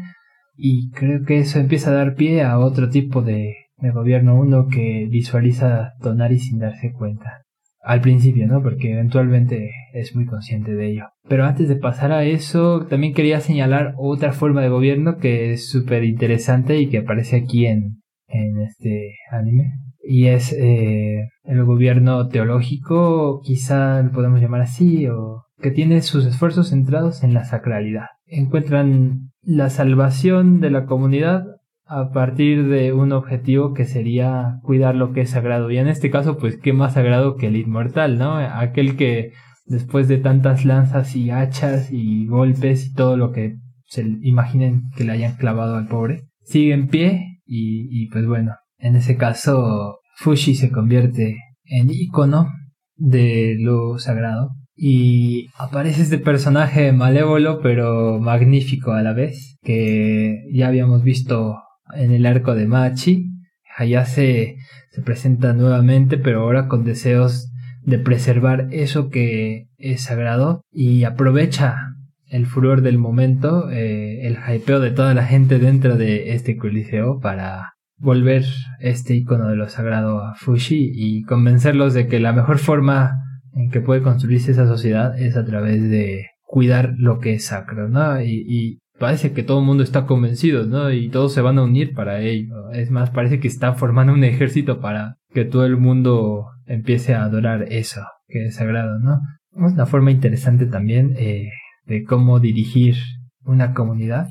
Y 0.58 0.92
creo 0.92 1.24
que 1.24 1.40
eso 1.40 1.60
empieza 1.60 1.92
a 1.92 1.94
dar 1.94 2.16
pie 2.16 2.44
a 2.44 2.60
otro 2.60 2.90
tipo 2.90 3.22
de, 3.22 3.56
de 3.82 3.92
gobierno, 3.92 4.36
uno 4.36 4.68
que 4.68 5.08
visualiza 5.10 5.94
Tonari 6.02 6.40
sin 6.40 6.60
darse 6.60 6.92
cuenta. 6.92 7.42
Al 7.84 8.02
principio, 8.02 8.48
¿no? 8.48 8.62
Porque 8.62 8.92
eventualmente 8.92 9.72
es 9.94 10.16
muy 10.16 10.26
consciente 10.26 10.76
de 10.76 10.92
ello. 10.92 11.06
Pero 11.28 11.46
antes 11.46 11.68
de 11.68 11.76
pasar 11.76 12.12
a 12.12 12.24
eso, 12.24 12.86
también 12.86 13.14
quería 13.14 13.40
señalar 13.40 13.96
otra 13.98 14.34
forma 14.34 14.62
de 14.62 14.70
gobierno 14.70 15.18
que 15.18 15.54
es 15.54 15.68
súper 15.70 16.04
interesante 16.04 16.80
y 16.80 16.90
que 16.90 17.00
aparece 17.00 17.38
aquí 17.38 17.66
en, 17.66 18.02
en 18.28 18.62
este 18.62 19.16
anime. 19.32 19.72
Y 20.04 20.28
es 20.28 20.54
eh, 20.54 21.28
el 21.44 21.64
gobierno 21.64 22.28
teológico, 22.28 23.42
quizá 23.44 24.02
lo 24.02 24.12
podemos 24.12 24.42
llamar 24.42 24.62
así, 24.62 25.08
o 25.08 25.46
que 25.60 25.72
tiene 25.72 26.02
sus 26.02 26.26
esfuerzos 26.26 26.70
centrados 26.70 27.24
en 27.24 27.34
la 27.34 27.46
sacralidad. 27.46 28.08
Encuentran 28.28 29.32
la 29.42 29.70
salvación 29.70 30.60
de 30.60 30.70
la 30.70 30.86
comunidad 30.86 31.46
a 31.92 32.10
partir 32.12 32.70
de 32.70 32.94
un 32.94 33.12
objetivo 33.12 33.74
que 33.74 33.84
sería 33.84 34.60
cuidar 34.64 34.96
lo 34.96 35.12
que 35.12 35.22
es 35.22 35.32
sagrado. 35.32 35.70
Y 35.70 35.78
en 35.78 35.90
este 35.90 36.10
caso, 36.10 36.38
pues, 36.38 36.58
¿qué 36.58 36.72
más 36.72 36.94
sagrado 36.94 37.36
que 37.36 37.48
el 37.48 37.58
inmortal, 37.58 38.18
no? 38.18 38.38
Aquel 38.38 38.96
que 38.96 39.34
después 39.66 40.08
de 40.08 40.18
tantas 40.18 40.64
lanzas 40.64 41.18
y 41.18 41.32
hachas 41.32 41.92
y 41.92 42.28
golpes 42.28 42.88
y 42.88 42.94
todo 42.94 43.18
lo 43.18 43.34
que 43.34 43.58
se 43.88 44.06
imaginen 44.22 44.84
que 44.96 45.04
le 45.04 45.12
hayan 45.12 45.36
clavado 45.36 45.76
al 45.76 45.88
pobre, 45.88 46.30
sigue 46.44 46.74
en 46.74 46.88
pie 46.88 47.42
y, 47.46 47.90
y 47.92 48.08
pues 48.08 48.26
bueno, 48.26 48.56
en 48.78 48.96
ese 48.96 49.18
caso 49.18 50.00
Fushi 50.16 50.56
se 50.56 50.72
convierte 50.72 51.36
en 51.66 51.90
icono 51.90 52.48
de 52.96 53.58
lo 53.60 54.00
sagrado 54.00 54.52
y 54.76 55.48
aparece 55.58 56.04
este 56.04 56.20
personaje 56.20 56.94
malévolo 56.94 57.60
pero 57.62 58.20
magnífico 58.20 58.94
a 58.94 59.02
la 59.02 59.14
vez 59.14 59.58
que 59.62 60.38
ya 60.54 60.68
habíamos 60.68 61.04
visto 61.04 61.58
en 61.96 62.12
el 62.12 62.26
arco 62.26 62.56
de 62.56 62.68
Machi. 62.68 63.30
Hayase 63.78 64.58
se 64.92 65.02
presenta 65.02 65.54
nuevamente, 65.54 66.18
pero 66.18 66.42
ahora 66.42 66.68
con 66.68 66.84
deseos 66.84 67.52
de 67.84 67.98
preservar 67.98 68.68
eso 68.72 69.10
que 69.10 69.68
es 69.78 70.04
sagrado 70.04 70.64
y 70.72 71.04
aprovecha 71.04 71.96
el 72.28 72.46
furor 72.46 72.82
del 72.82 72.98
momento, 72.98 73.70
eh, 73.72 74.28
el 74.28 74.38
hypeo 74.38 74.80
de 74.80 74.92
toda 74.92 75.14
la 75.14 75.26
gente 75.26 75.60
dentro 75.60 75.98
de 75.98 76.34
este 76.34 76.56
coliseo 76.58 77.20
para 77.20 77.74
volver 77.98 78.46
este 78.80 79.16
icono 79.16 79.48
de 79.48 79.56
lo 79.56 79.70
sagrado 79.70 80.22
a 80.24 80.36
Fushi 80.36 80.92
y 80.94 81.24
convencerlos 81.24 81.94
de 81.94 82.08
que 82.08 82.20
la 82.20 82.34
mejor 82.34 82.58
forma 82.58 83.20
en 83.54 83.70
que 83.70 83.82
puede 83.82 84.02
construirse 84.02 84.52
esa 84.52 84.66
sociedad 84.66 85.20
es 85.20 85.36
a 85.36 85.46
través 85.46 85.90
de 85.90 86.28
cuidar 86.42 86.94
lo 86.98 87.20
que 87.20 87.34
es 87.34 87.46
sacro, 87.46 87.90
¿no? 87.90 88.22
y 88.22 88.81
parece 89.02 89.34
que 89.34 89.42
todo 89.42 89.60
el 89.60 89.66
mundo 89.66 89.82
está 89.82 90.06
convencido, 90.06 90.68
¿no? 90.68 90.92
Y 90.92 91.10
todos 91.10 91.34
se 91.34 91.42
van 91.42 91.58
a 91.58 91.64
unir 91.64 91.96
para 91.96 92.22
ello. 92.22 92.70
Es 92.70 92.92
más, 92.92 93.10
parece 93.10 93.40
que 93.40 93.48
están 93.48 93.76
formando 93.76 94.14
un 94.14 94.24
ejército 94.24 94.80
para 94.80 95.18
que 95.34 95.44
todo 95.44 95.66
el 95.66 95.76
mundo 95.76 96.46
empiece 96.68 97.16
a 97.16 97.24
adorar 97.24 97.66
eso, 97.70 98.02
que 98.28 98.46
es 98.46 98.56
sagrado, 98.56 99.00
¿no? 99.00 99.20
Es 99.54 99.74
una 99.74 99.88
forma 99.88 100.12
interesante 100.12 100.68
también 100.68 101.16
eh, 101.18 101.50
de 101.88 102.04
cómo 102.04 102.40
dirigir 102.40 102.96
una 103.44 103.74
comunidad. 103.74 104.28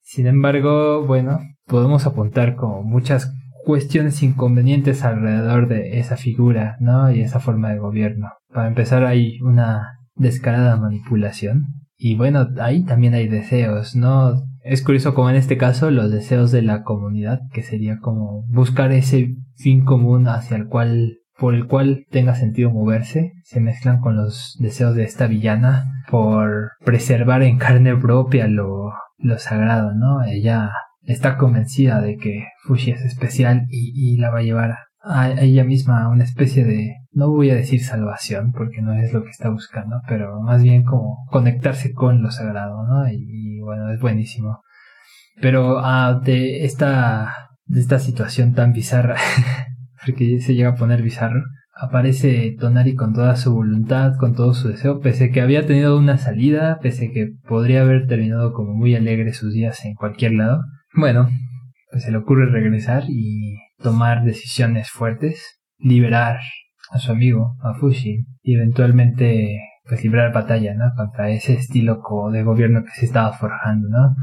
Sin 0.00 0.26
embargo, 0.26 1.04
bueno, 1.06 1.38
podemos 1.66 2.06
apuntar 2.06 2.56
como 2.56 2.82
muchas 2.82 3.34
cuestiones 3.66 4.22
inconvenientes 4.22 5.04
alrededor 5.04 5.68
de 5.68 5.98
esa 5.98 6.16
figura, 6.16 6.78
¿no? 6.80 7.12
Y 7.12 7.20
esa 7.20 7.38
forma 7.38 7.68
de 7.68 7.80
gobierno. 7.80 8.30
Para 8.50 8.68
empezar, 8.68 9.04
hay 9.04 9.38
una 9.42 9.98
descarada 10.14 10.78
manipulación 10.78 11.85
y 11.98 12.16
bueno, 12.16 12.46
ahí 12.60 12.84
también 12.84 13.14
hay 13.14 13.28
deseos, 13.28 13.96
¿no? 13.96 14.42
Es 14.62 14.82
curioso 14.82 15.14
como 15.14 15.30
en 15.30 15.36
este 15.36 15.56
caso 15.56 15.90
los 15.90 16.10
deseos 16.10 16.50
de 16.50 16.62
la 16.62 16.82
comunidad, 16.82 17.40
que 17.52 17.62
sería 17.62 17.98
como 18.00 18.44
buscar 18.48 18.92
ese 18.92 19.34
fin 19.56 19.84
común 19.84 20.28
hacia 20.28 20.56
el 20.56 20.66
cual, 20.66 21.18
por 21.38 21.54
el 21.54 21.66
cual 21.66 22.04
tenga 22.10 22.34
sentido 22.34 22.70
moverse, 22.70 23.32
se 23.44 23.60
mezclan 23.60 24.00
con 24.00 24.16
los 24.16 24.56
deseos 24.60 24.94
de 24.94 25.04
esta 25.04 25.26
villana 25.26 25.84
por 26.10 26.72
preservar 26.84 27.42
en 27.42 27.58
carne 27.58 27.96
propia 27.96 28.46
lo, 28.46 28.92
lo 29.18 29.38
sagrado, 29.38 29.94
¿no? 29.94 30.22
Ella 30.24 30.70
está 31.02 31.36
convencida 31.38 32.00
de 32.00 32.16
que 32.16 32.44
Fushi 32.64 32.90
es 32.90 33.02
especial 33.02 33.66
y, 33.70 33.92
y 33.94 34.16
la 34.18 34.30
va 34.30 34.40
a 34.40 34.42
llevar 34.42 34.74
a 35.06 35.30
ella 35.40 35.64
misma 35.64 36.08
una 36.08 36.24
especie 36.24 36.64
de 36.64 36.96
no 37.12 37.30
voy 37.30 37.50
a 37.50 37.54
decir 37.54 37.80
salvación 37.82 38.52
porque 38.52 38.82
no 38.82 38.92
es 38.92 39.12
lo 39.12 39.22
que 39.22 39.30
está 39.30 39.48
buscando, 39.50 40.00
pero 40.08 40.40
más 40.40 40.62
bien 40.62 40.84
como 40.84 41.24
conectarse 41.30 41.92
con 41.92 42.22
lo 42.22 42.30
sagrado, 42.30 42.86
¿no? 42.86 43.08
Y, 43.08 43.60
bueno, 43.60 43.90
es 43.92 44.00
buenísimo. 44.00 44.60
Pero 45.40 45.78
ah, 45.78 46.20
de 46.22 46.64
esta 46.64 47.32
de 47.66 47.80
esta 47.80 47.98
situación 47.98 48.54
tan 48.54 48.72
bizarra, 48.72 49.16
porque 50.04 50.40
se 50.40 50.54
llega 50.54 50.70
a 50.70 50.74
poner 50.74 51.02
bizarro, 51.02 51.42
aparece 51.74 52.56
Tonari 52.58 52.94
con 52.94 53.12
toda 53.12 53.36
su 53.36 53.52
voluntad, 53.54 54.16
con 54.18 54.34
todo 54.34 54.54
su 54.54 54.68
deseo, 54.68 55.00
pese 55.00 55.30
que 55.30 55.40
había 55.40 55.66
tenido 55.66 55.98
una 55.98 56.16
salida, 56.16 56.78
pese 56.80 57.10
que 57.10 57.32
podría 57.48 57.82
haber 57.82 58.06
terminado 58.06 58.52
como 58.52 58.72
muy 58.72 58.94
alegre 58.94 59.32
sus 59.32 59.52
días 59.52 59.84
en 59.84 59.94
cualquier 59.94 60.32
lado. 60.32 60.62
Bueno, 60.94 61.28
pues 61.90 62.04
se 62.04 62.10
le 62.10 62.18
ocurre 62.18 62.50
regresar 62.50 63.04
y 63.08 63.56
tomar 63.78 64.24
decisiones 64.24 64.90
fuertes, 64.90 65.60
liberar 65.78 66.38
a 66.90 66.98
su 66.98 67.12
amigo, 67.12 67.56
a 67.62 67.74
Fushi, 67.74 68.24
y 68.42 68.54
eventualmente 68.54 69.58
pues 69.88 70.02
librar 70.02 70.32
batalla, 70.32 70.74
¿no? 70.74 70.92
Contra 70.96 71.30
ese 71.30 71.54
estilo 71.54 72.00
de 72.32 72.42
gobierno 72.42 72.82
que 72.84 72.90
se 72.90 73.06
estaba 73.06 73.32
forjando, 73.32 73.88
¿no? 73.88 74.16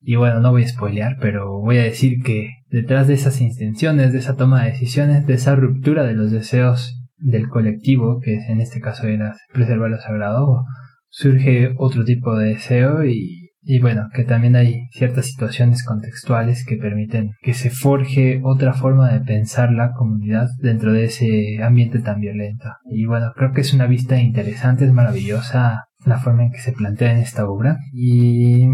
Y 0.00 0.16
bueno, 0.16 0.40
no 0.40 0.52
voy 0.52 0.64
a 0.64 0.68
spoilear, 0.68 1.16
pero 1.20 1.60
voy 1.60 1.78
a 1.78 1.82
decir 1.82 2.22
que 2.22 2.50
detrás 2.68 3.08
de 3.08 3.14
esas 3.14 3.40
intenciones, 3.40 4.12
de 4.12 4.18
esa 4.18 4.36
toma 4.36 4.62
de 4.62 4.70
decisiones, 4.70 5.26
de 5.26 5.34
esa 5.34 5.56
ruptura 5.56 6.04
de 6.04 6.14
los 6.14 6.30
deseos 6.30 7.02
del 7.16 7.48
colectivo, 7.48 8.20
que 8.20 8.34
en 8.48 8.60
este 8.60 8.80
caso 8.80 9.06
era 9.06 9.34
preservar 9.52 9.90
lo 9.90 9.98
sagrado, 9.98 10.64
surge 11.08 11.74
otro 11.78 12.04
tipo 12.04 12.36
de 12.36 12.50
deseo 12.50 13.04
y 13.04 13.45
y 13.68 13.80
bueno, 13.80 14.08
que 14.14 14.22
también 14.22 14.54
hay 14.54 14.86
ciertas 14.92 15.26
situaciones 15.26 15.84
contextuales 15.84 16.64
que 16.64 16.76
permiten 16.76 17.32
que 17.42 17.52
se 17.52 17.70
forje 17.70 18.40
otra 18.44 18.72
forma 18.72 19.12
de 19.12 19.20
pensar 19.20 19.72
la 19.72 19.90
comunidad 19.90 20.46
dentro 20.60 20.92
de 20.92 21.06
ese 21.06 21.60
ambiente 21.64 21.98
tan 21.98 22.20
violento. 22.20 22.68
Y 22.88 23.06
bueno, 23.06 23.32
creo 23.34 23.52
que 23.52 23.62
es 23.62 23.74
una 23.74 23.88
vista 23.88 24.20
interesante, 24.20 24.84
es 24.84 24.92
maravillosa 24.92 25.86
la 26.04 26.20
forma 26.20 26.44
en 26.44 26.52
que 26.52 26.60
se 26.60 26.70
plantea 26.70 27.10
en 27.10 27.18
esta 27.18 27.48
obra. 27.48 27.78
Y 27.92 28.68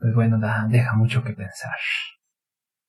pues 0.00 0.12
bueno, 0.12 0.40
deja 0.68 0.96
mucho 0.96 1.22
que 1.22 1.34
pensar. 1.34 1.76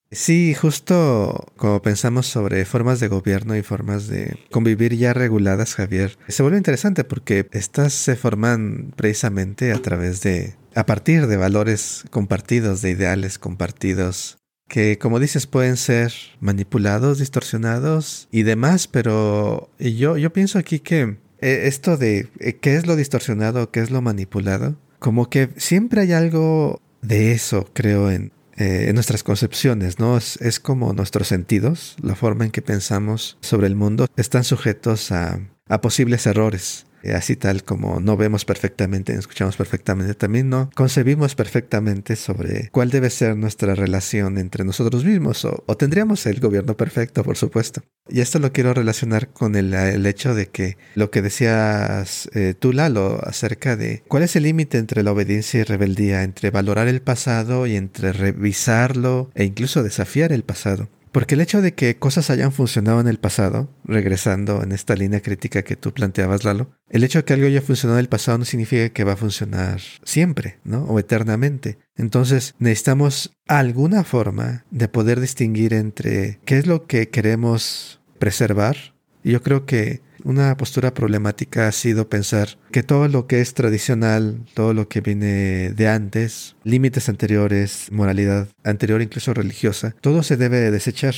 Sí, 0.09 0.55
justo 0.55 1.53
como 1.55 1.83
pensamos 1.83 2.25
sobre 2.25 2.65
formas 2.65 2.99
de 2.99 3.09
gobierno 3.09 3.55
y 3.55 3.61
formas 3.61 4.07
de 4.07 4.39
convivir 4.51 4.95
ya 4.95 5.13
reguladas, 5.13 5.75
Javier, 5.75 6.17
se 6.27 6.41
vuelve 6.41 6.57
interesante 6.57 7.03
porque 7.03 7.47
estas 7.51 7.93
se 7.93 8.15
forman 8.15 8.93
precisamente 8.95 9.71
a 9.71 9.81
través 9.81 10.21
de, 10.21 10.55
a 10.75 10.85
partir 10.85 11.27
de 11.27 11.37
valores 11.37 12.03
compartidos, 12.09 12.81
de 12.81 12.91
ideales 12.91 13.39
compartidos, 13.39 14.37
que 14.67 14.97
como 14.97 15.19
dices 15.19 15.47
pueden 15.47 15.77
ser 15.77 16.13
manipulados, 16.39 17.19
distorsionados 17.19 18.27
y 18.31 18.43
demás, 18.43 18.87
pero 18.87 19.69
yo, 19.79 20.17
yo 20.17 20.33
pienso 20.33 20.57
aquí 20.57 20.79
que 20.79 21.17
eh, 21.41 21.67
esto 21.67 21.97
de 21.97 22.29
eh, 22.39 22.53
qué 22.53 22.75
es 22.75 22.87
lo 22.87 22.95
distorsionado, 22.95 23.69
qué 23.69 23.81
es 23.81 23.91
lo 23.91 24.01
manipulado, 24.01 24.77
como 24.99 25.29
que 25.29 25.49
siempre 25.57 26.01
hay 26.01 26.13
algo 26.13 26.81
de 27.01 27.33
eso, 27.33 27.69
creo, 27.73 28.09
en, 28.09 28.31
eh, 28.55 28.91
nuestras 28.93 29.23
concepciones, 29.23 29.99
¿no? 29.99 30.15
Es, 30.17 30.59
como 30.59 30.93
nuestros 30.93 31.27
sentidos, 31.27 31.97
la 32.01 32.15
forma 32.15 32.45
en 32.45 32.51
que 32.51 32.61
pensamos 32.61 33.37
sobre 33.41 33.67
el 33.67 33.75
mundo, 33.75 34.07
están 34.15 34.43
sujetos 34.43 35.11
a 35.11 35.39
posibles 35.81 36.25
errores. 36.27 36.85
Eh, 37.03 37.13
así 37.13 37.35
tal 37.35 37.63
como 37.63 37.99
no 37.99 38.15
vemos 38.15 38.45
perfectamente, 38.45 39.13
escuchamos 39.13 39.57
perfectamente, 39.57 40.13
también 40.13 40.49
no 40.49 40.69
concebimos 40.73 41.35
perfectamente 41.35 42.15
sobre 42.15 42.69
cuál 42.71 42.89
debe 42.89 43.09
ser 43.09 43.35
nuestra 43.35 43.75
relación 43.75 44.37
entre 44.37 44.63
nosotros 44.63 45.03
mismos 45.03 45.43
o, 45.43 45.63
tendríamos 45.77 46.25
el 46.25 46.39
gobierno 46.39 46.77
perfecto, 46.77 47.23
por 47.23 47.35
supuesto. 47.35 47.81
Y 48.07 48.21
esto 48.21 48.39
lo 48.39 48.53
quiero 48.53 48.73
relacionar 48.73 49.29
con 49.29 49.55
el, 49.55 49.73
hecho 50.05 50.33
de 50.33 50.47
que 50.47 50.77
lo 50.95 51.11
que 51.11 51.21
decías 51.21 52.29
eh, 52.33 52.53
tú, 52.57 52.71
Lalo, 52.71 53.19
acerca 53.23 53.75
de 53.75 54.03
cuál 54.07 54.23
es 54.23 54.35
el 54.35 54.43
límite 54.43 54.77
entre 54.77 55.03
la 55.03 55.11
obediencia 55.11 55.59
y 55.59 55.63
rebeldía, 55.63 56.23
entre 56.23 56.51
valorar 56.51 56.87
el 56.87 57.01
pasado 57.01 57.67
y 57.67 57.75
entre 57.75 58.13
revisarlo 58.13 59.29
e 59.35 59.43
incluso 59.43 59.83
desafiar 59.83 60.31
el 60.31 60.43
pasado. 60.43 60.89
Porque 61.13 61.35
el 61.35 61.41
hecho 61.41 61.61
de 61.61 61.75
que 61.75 61.95
cosas 61.97 62.31
hayan 62.31 62.51
funcionado 62.51 62.99
en 62.99 63.07
el 63.07 63.19
pasado, 63.19 63.69
regresando 63.85 64.63
en 64.63 64.71
esta 64.71 64.95
línea 64.95 65.21
crítica 65.21 65.61
que 65.61 65.75
tú 65.75 65.93
planteabas, 65.93 66.43
Lalo, 66.43 66.71
el 66.89 67.03
hecho 67.03 67.19
de 67.19 67.25
que 67.25 67.33
algo 67.33 67.45
haya 67.45 67.61
funcionado 67.61 67.99
en 67.99 68.03
el 68.03 68.09
pasado 68.09 68.39
no 68.39 68.45
significa 68.45 68.89
que 68.89 69.03
va 69.03 69.13
a 69.13 69.17
funcionar 69.17 69.79
siempre, 70.03 70.59
¿no? 70.63 70.85
O 70.85 70.97
eternamente. 70.97 71.77
Entonces 71.95 72.55
necesitamos 72.57 73.37
alguna 73.47 74.03
forma 74.03 74.65
de 74.71 74.87
poder 74.87 75.19
distinguir 75.19 75.75
entre 75.75 76.39
qué 76.45 76.57
es 76.57 76.65
lo 76.65 76.87
que 76.87 77.09
queremos 77.09 78.01
preservar. 78.17 78.92
Y 79.23 79.31
yo 79.31 79.41
creo 79.41 79.65
que 79.65 80.01
una 80.23 80.55
postura 80.57 80.93
problemática 80.93 81.67
ha 81.67 81.71
sido 81.71 82.09
pensar 82.09 82.57
que 82.71 82.83
todo 82.83 83.07
lo 83.07 83.27
que 83.27 83.41
es 83.41 83.53
tradicional, 83.53 84.45
todo 84.53 84.73
lo 84.73 84.87
que 84.87 85.01
viene 85.01 85.71
de 85.71 85.87
antes, 85.87 86.55
límites 86.63 87.09
anteriores, 87.09 87.87
moralidad 87.91 88.47
anterior 88.63 89.01
incluso 89.01 89.33
religiosa, 89.33 89.95
todo 90.01 90.23
se 90.23 90.37
debe 90.37 90.71
desechar. 90.71 91.15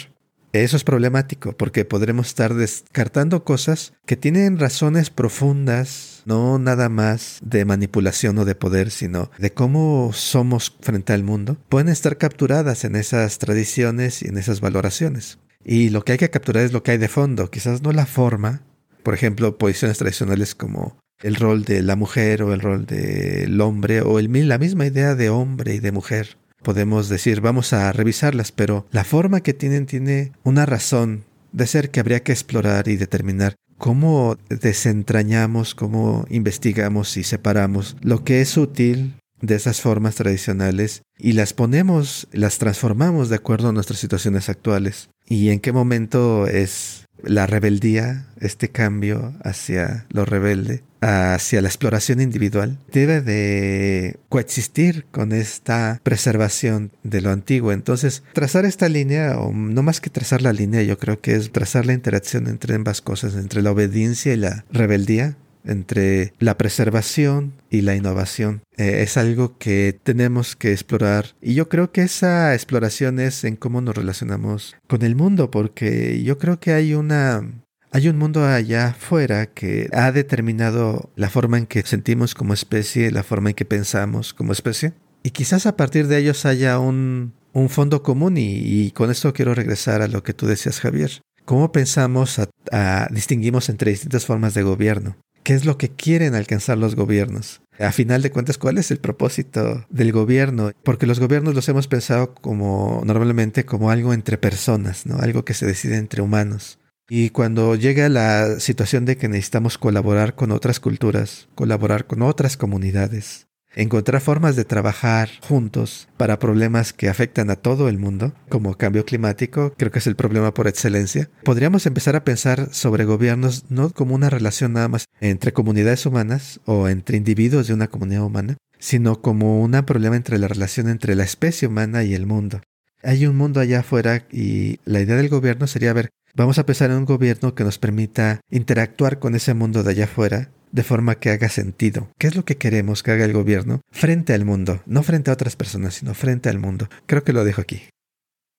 Eso 0.54 0.78
es 0.78 0.86
problemático 0.86 1.52
porque 1.52 1.84
podremos 1.84 2.28
estar 2.28 2.54
descartando 2.54 3.44
cosas 3.44 3.91
que 4.06 4.15
tienen 4.15 4.58
razones 4.58 5.10
profundas, 5.10 6.24
no 6.26 6.60
nada 6.60 6.88
más 6.88 7.39
de 7.41 7.65
manipulación 7.65 8.38
o 8.38 8.46
de 8.46 8.56
poder, 8.56 8.89
sino 8.89 9.30
de 9.38 9.52
cómo 9.52 10.12
somos 10.13 10.74
frente 10.80 11.12
al 11.12 11.24
mundo. 11.24 11.58
Pueden 11.68 11.89
estar 11.89 12.18
capturadas 12.18 12.86
en 12.86 12.96
esas 12.96 13.38
tradiciones 13.38 14.24
y 14.24 14.30
en 14.30 14.38
esas 14.38 14.62
valoraciones. 14.62 15.39
Y 15.65 15.89
lo 15.89 16.06
que 16.06 16.13
hay 16.13 16.17
que 16.19 16.30
capturar 16.30 16.63
es 16.63 16.71
lo 16.71 16.84
que 16.84 16.91
hay 16.91 16.97
de 16.99 17.08
fondo, 17.08 17.49
quizás 17.49 17.82
no 17.82 17.91
la 17.91 18.06
forma, 18.06 18.62
por 19.04 19.15
ejemplo, 19.15 19.58
posiciones 19.58 19.97
tradicionales 19.97 20.54
como 20.54 20.97
el 21.21 21.36
rol 21.36 21.63
de 21.63 21.82
la 21.82 21.95
mujer 21.95 22.43
o 22.43 22.54
el 22.54 22.62
rol 22.62 22.86
del 22.86 23.60
hombre 23.62 24.01
o 24.01 24.19
el, 24.19 24.47
la 24.47 24.58
misma 24.58 24.86
idea 24.86 25.15
de 25.15 25.30
hombre 25.30 25.75
y 25.75 25.80
de 25.80 25.91
mujer. 25.91 26.38
Podemos 26.62 27.10
decir, 27.10 27.41
vamos 27.41 27.73
a 27.73 27.91
revisarlas, 27.91 28.51
pero 28.51 28.88
la 28.91 29.04
forma 29.04 29.41
que 29.41 29.54
tienen 29.54 29.86
tiene 29.86 30.32
una 30.43 30.65
razón 30.65 31.25
de 31.51 31.67
ser 31.67 31.89
que 31.89 31.99
habría 31.99 32.21
que 32.21 32.32
explorar 32.32 32.88
y 32.88 32.95
determinar 32.95 33.56
cómo 33.78 34.38
desentrañamos, 34.49 35.75
cómo 35.75 36.25
investigamos 36.30 37.17
y 37.17 37.23
separamos 37.23 37.97
lo 38.01 38.23
que 38.23 38.41
es 38.41 38.58
útil 38.58 39.15
de 39.41 39.56
esas 39.56 39.82
formas 39.82 40.15
tradicionales 40.15 41.04
y 41.17 41.34
las 41.34 41.54
ponemos, 41.54 42.28
las 42.32 42.58
transformamos 42.58 43.30
de 43.30 43.36
acuerdo 43.36 43.69
a 43.69 43.73
nuestras 43.73 43.99
situaciones 43.99 44.49
actuales. 44.49 45.10
Y 45.28 45.50
en 45.50 45.60
qué 45.60 45.72
momento 45.72 46.48
es 46.48 47.06
la 47.24 47.48
rebeldía, 47.48 48.28
este 48.40 48.70
cambio 48.70 49.34
hacia 49.44 50.06
lo 50.10 50.26
rebelde, 50.26 50.84
hacia 51.02 51.62
la 51.62 51.68
exploración 51.68 52.22
individual, 52.22 52.78
debe 52.92 53.22
de 53.22 54.18
coexistir 54.30 55.06
con 55.12 55.32
esta 55.32 56.00
preservación 56.04 56.92
de 57.04 57.22
lo 57.22 57.32
antiguo. 57.32 57.72
Entonces, 57.72 58.24
trazar 58.34 58.66
esta 58.66 58.90
línea, 58.90 59.40
o 59.40 59.52
no 59.52 59.84
más 59.84 60.02
que 60.02 60.10
trazar 60.10 60.42
la 60.42 60.54
línea, 60.54 60.84
yo 60.84 60.98
creo 60.98 61.20
que 61.20 61.36
es 61.36 61.52
trazar 61.52 61.86
la 61.86 61.94
interacción 61.94 62.48
entre 62.48 62.76
ambas 62.76 63.02
cosas, 63.02 63.36
entre 63.36 63.62
la 63.62 63.72
obediencia 63.72 64.34
y 64.34 64.38
la 64.38 64.66
rebeldía, 64.72 65.38
entre 65.65 66.34
la 66.39 66.58
preservación 66.58 67.54
y 67.69 67.82
la 67.82 67.95
innovación. 67.95 68.62
Eh, 68.78 69.01
es 69.01 69.17
algo 69.17 69.58
que 69.58 69.99
tenemos 70.04 70.56
que 70.56 70.71
explorar 70.71 71.36
y 71.41 71.54
yo 71.54 71.69
creo 71.69 71.91
que 71.91 72.01
esa 72.01 72.54
exploración 72.54 73.19
es 73.19 73.43
en 73.43 73.56
cómo 73.56 73.82
nos 73.82 73.95
relacionamos 73.95 74.75
con 74.88 75.01
el 75.01 75.15
mundo, 75.15 75.51
porque 75.51 76.23
yo 76.23 76.38
creo 76.38 76.60
que 76.60 76.73
hay 76.73 76.93
una... 76.93 77.43
Hay 77.91 78.10
un 78.10 78.17
mundo 78.17 78.45
allá 78.45 78.88
afuera 78.88 79.45
que 79.45 79.88
ha 79.93 80.12
determinado 80.12 81.12
la 81.15 81.30
forma 81.30 81.58
en 81.58 81.65
que 81.65 81.82
sentimos 81.84 82.36
como 82.36 82.54
especie, 82.54 83.10
la 83.10 83.23
forma 83.23 83.51
en 83.51 83.56
que 83.56 83.63
pensamos 83.63 84.34
como 84.34 84.51
especie. 84.51 84.91
Y 85.23 85.30
quizás 85.30 85.65
a 85.65 85.78
partir 85.78 86.08
de 86.08 86.17
ellos 86.17 86.45
haya 86.45 86.78
un, 86.78 87.32
un 87.56 87.69
fondo 87.69 88.04
común 88.04 88.36
y, 88.38 88.91
con 88.91 89.10
esto 89.10 89.34
quiero 89.34 89.56
regresar 89.56 90.01
a 90.01 90.10
lo 90.10 90.23
que 90.23 90.34
tú 90.34 90.45
decías, 90.45 90.82
Javier. 90.82 91.21
¿Cómo 91.45 91.71
pensamos, 91.71 92.38
a, 92.71 93.08
distinguimos 93.12 93.69
entre 93.69 93.91
distintas 93.91 94.25
formas 94.25 94.54
de 94.54 94.63
gobierno? 94.63 95.15
Qué 95.46 95.54
es 95.54 95.64
lo 95.64 95.78
que 95.78 95.90
quieren 95.90 96.34
alcanzar 96.36 96.78
los 96.78 96.96
gobiernos. 96.96 97.62
A 97.80 97.92
final 97.92 98.22
de 98.22 98.32
cuentas, 98.32 98.58
¿cuál 98.58 98.80
es 98.80 98.90
el 98.90 98.98
propósito 98.98 99.86
del 99.90 100.12
gobierno? 100.12 100.72
Porque 100.84 101.06
los 101.06 101.20
gobiernos 101.20 101.54
los 101.54 101.70
hemos 101.70 101.88
pensado 101.88 102.34
como 102.34 103.04
normalmente 103.06 103.64
como 103.64 103.92
algo 103.92 104.14
entre 104.14 104.38
personas, 104.38 105.06
¿no? 105.06 105.20
Algo 105.20 105.46
que 105.46 105.54
se 105.54 105.68
decide 105.68 105.98
entre 105.98 106.22
humanos. 106.22 106.80
Y 107.08 107.30
cuando 107.30 107.76
llega 107.76 108.10
la 108.10 108.60
situación 108.60 109.06
de 109.06 109.18
que 109.18 109.28
necesitamos 109.28 109.78
colaborar 109.78 110.34
con 110.34 110.52
otras 110.52 110.80
culturas, 110.80 111.48
colaborar 111.54 112.08
con 112.08 112.24
otras 112.24 112.58
comunidades, 112.58 113.48
encontrar 113.76 114.22
formas 114.22 114.56
de 114.56 114.66
trabajar 114.66 115.30
juntos 115.42 116.08
para 116.18 116.40
problemas 116.40 116.94
que 116.94 117.10
afectan 117.10 117.50
a 117.50 117.56
todo 117.56 117.90
el 117.90 117.98
mundo, 117.98 118.34
como 118.50 118.78
cambio 118.78 119.06
climático, 119.06 119.74
creo 119.78 119.92
que 119.92 120.00
es 120.00 120.08
el 120.08 120.16
problema 120.16 120.54
por 120.54 120.68
excelencia, 120.68 121.30
podríamos 121.44 121.86
empezar 121.86 122.16
a 122.16 122.24
pensar 122.24 122.74
sobre 122.74 123.06
gobiernos 123.06 123.66
no 123.70 123.90
como 123.92 124.16
una 124.16 124.30
relación 124.30 124.74
nada 124.74 124.88
más 124.88 125.06
entre 125.20 125.54
comunidades 125.54 126.06
humanas 126.06 126.60
o 126.66 126.88
entre 126.88 127.18
individuos 127.18 127.68
de 127.68 127.74
una 127.74 127.88
comunidad 127.88 128.24
humana, 128.24 128.58
sino 128.80 129.22
como 129.22 129.62
un 129.62 129.72
problema 129.86 130.16
entre 130.16 130.38
la 130.40 130.48
relación 130.48 130.90
entre 130.90 131.16
la 131.16 131.24
especie 131.24 131.68
humana 131.68 132.04
y 132.04 132.14
el 132.14 132.26
mundo. 132.26 132.62
Hay 133.04 133.28
un 133.28 133.36
mundo 133.36 133.60
allá 133.60 133.82
afuera 133.82 134.26
y 134.32 134.80
la 134.86 135.02
idea 135.02 135.16
del 135.16 135.30
gobierno 135.30 135.68
sería 135.68 135.94
ver, 135.94 136.10
vamos 136.34 136.58
a 136.58 136.66
pensar 136.66 136.90
en 136.90 136.98
un 136.98 137.06
gobierno 137.06 137.54
que 137.54 137.64
nos 137.64 137.78
permita 137.78 138.40
interactuar 138.50 139.20
con 139.20 139.36
ese 139.36 139.54
mundo 139.54 139.84
de 139.84 139.92
allá 139.92 140.06
afuera 140.06 140.50
de 140.76 140.84
forma 140.84 141.16
que 141.16 141.30
haga 141.30 141.48
sentido. 141.48 142.10
¿Qué 142.20 142.28
es 142.28 142.36
lo 142.36 142.44
que 142.44 142.58
queremos 142.58 143.02
que 143.02 143.12
haga 143.12 143.24
el 143.24 143.32
gobierno 143.32 143.80
frente 143.92 144.34
al 144.34 144.44
mundo? 144.44 144.82
No 144.86 145.04
frente 145.04 145.32
a 145.32 145.34
otras 145.34 145.56
personas, 145.56 145.94
sino 145.94 146.14
frente 146.14 146.50
al 146.50 146.60
mundo. 146.60 146.90
Creo 147.06 147.24
que 147.24 147.32
lo 147.32 147.46
dejo 147.46 147.62
aquí. 147.62 147.84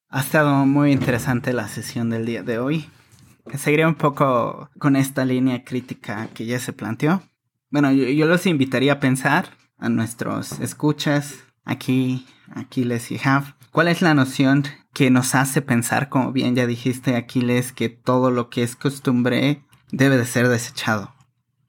Ha 0.09 0.21
estado 0.21 0.65
muy 0.65 0.93
interesante 0.93 1.53
la 1.53 1.69
sesión 1.69 2.09
del 2.09 2.25
día 2.25 2.43
de 2.43 2.59
hoy. 2.59 2.89
Seguiré 3.59 3.87
un 3.87 3.97
poco 3.97 4.71
con 4.79 4.97
esta 4.97 5.27
línea 5.27 5.63
crítica 5.63 6.29
que 6.33 6.47
ya 6.47 6.59
se 6.59 6.73
planteó. 6.73 7.23
Bueno, 7.71 7.93
yo, 7.93 8.25
los 8.25 8.47
invitaría 8.47 8.95
a 8.95 9.01
pensar 9.01 9.51
a 9.77 9.91
nuestros 9.91 10.59
escuchas 10.61 11.35
aquí, 11.67 12.27
Aquiles 12.55 13.11
y 13.11 13.21
Hav. 13.23 13.57
¿Cuál 13.73 13.89
es 13.89 14.01
la 14.01 14.15
noción 14.15 14.65
que 14.95 15.11
nos 15.11 15.35
hace 15.35 15.61
pensar, 15.61 16.09
como 16.09 16.33
bien 16.33 16.55
ya 16.55 16.67
dijiste, 16.67 17.15
Aquiles, 17.15 17.73
que 17.73 17.91
todo 17.91 18.31
lo 18.31 18.49
que 18.49 18.63
es 18.63 18.75
costumbre 18.75 19.63
debe 19.91 20.17
de 20.17 20.25
ser 20.25 20.49
desechado? 20.49 21.16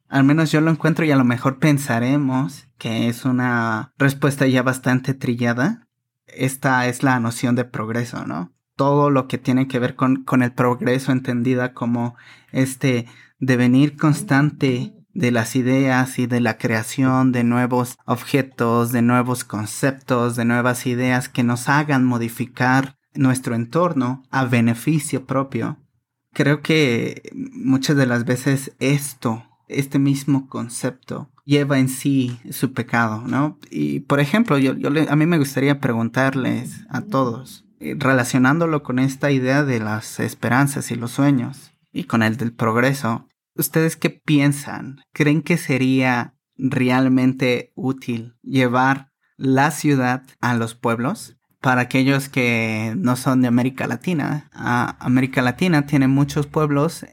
Al 0.09 0.23
menos 0.23 0.51
yo 0.51 0.61
lo 0.61 0.71
encuentro 0.71 1.05
y 1.05 1.11
a 1.11 1.17
lo 1.17 1.25
mejor 1.25 1.59
pensaremos 1.59 2.67
que 2.77 3.09
es 3.09 3.25
una 3.25 3.93
respuesta 3.97 4.47
ya 4.47 4.63
bastante 4.63 5.13
trillada. 5.13 5.87
Esta 6.27 6.87
es 6.87 7.03
la 7.03 7.19
noción 7.19 7.55
de 7.55 7.65
progreso, 7.65 8.25
¿no? 8.25 8.53
Todo 8.75 9.09
lo 9.09 9.27
que 9.27 9.37
tiene 9.37 9.67
que 9.67 9.79
ver 9.79 9.95
con, 9.95 10.23
con 10.23 10.43
el 10.43 10.53
progreso 10.53 11.11
entendida 11.11 11.73
como 11.73 12.15
este 12.51 13.07
devenir 13.39 13.97
constante 13.97 14.93
de 15.13 15.31
las 15.31 15.55
ideas 15.55 16.19
y 16.19 16.27
de 16.27 16.39
la 16.39 16.57
creación 16.57 17.31
de 17.31 17.43
nuevos 17.43 17.97
objetos, 18.05 18.91
de 18.91 19.01
nuevos 19.01 19.43
conceptos, 19.43 20.35
de 20.35 20.45
nuevas 20.45 20.85
ideas 20.85 21.27
que 21.27 21.43
nos 21.43 21.69
hagan 21.69 22.05
modificar 22.05 22.97
nuestro 23.15 23.55
entorno 23.55 24.23
a 24.29 24.45
beneficio 24.45 25.25
propio. 25.25 25.79
Creo 26.33 26.61
que 26.61 27.31
muchas 27.33 27.97
de 27.97 28.05
las 28.05 28.25
veces 28.25 28.75
esto 28.79 29.46
este 29.67 29.99
mismo 29.99 30.47
concepto 30.47 31.29
lleva 31.45 31.79
en 31.79 31.87
sí 31.87 32.39
su 32.51 32.73
pecado, 32.73 33.23
¿no? 33.25 33.57
Y 33.71 34.01
por 34.01 34.19
ejemplo, 34.19 34.57
yo, 34.57 34.73
a 35.09 35.15
mí 35.15 35.25
me 35.25 35.37
gustaría 35.37 35.79
preguntarles 35.79 36.85
a 36.89 37.01
todos, 37.01 37.65
eh, 37.79 37.95
relacionándolo 37.97 38.83
con 38.83 38.99
esta 38.99 39.31
idea 39.31 39.63
de 39.63 39.79
las 39.79 40.19
esperanzas 40.19 40.91
y 40.91 40.95
los 40.95 41.11
sueños 41.11 41.71
y 41.93 42.03
con 42.03 42.21
el 42.21 42.35
del 42.35 42.51
progreso, 42.51 43.27
¿ustedes 43.55 43.95
qué 43.95 44.09
piensan? 44.09 45.01
¿Creen 45.13 45.41
que 45.41 45.57
sería 45.57 46.35
realmente 46.57 47.71
útil 47.75 48.35
llevar 48.41 49.11
la 49.37 49.71
ciudad 49.71 50.23
a 50.41 50.53
los 50.53 50.75
pueblos? 50.75 51.37
Para 51.61 51.81
aquellos 51.81 52.29
que 52.29 52.93
no 52.97 53.15
son 53.15 53.41
de 53.41 53.47
América 53.47 53.87
Latina, 53.87 54.49
América 54.99 55.41
Latina 55.41 55.85
tiene 55.85 56.07
muchos 56.07 56.45
pueblos 56.45 57.05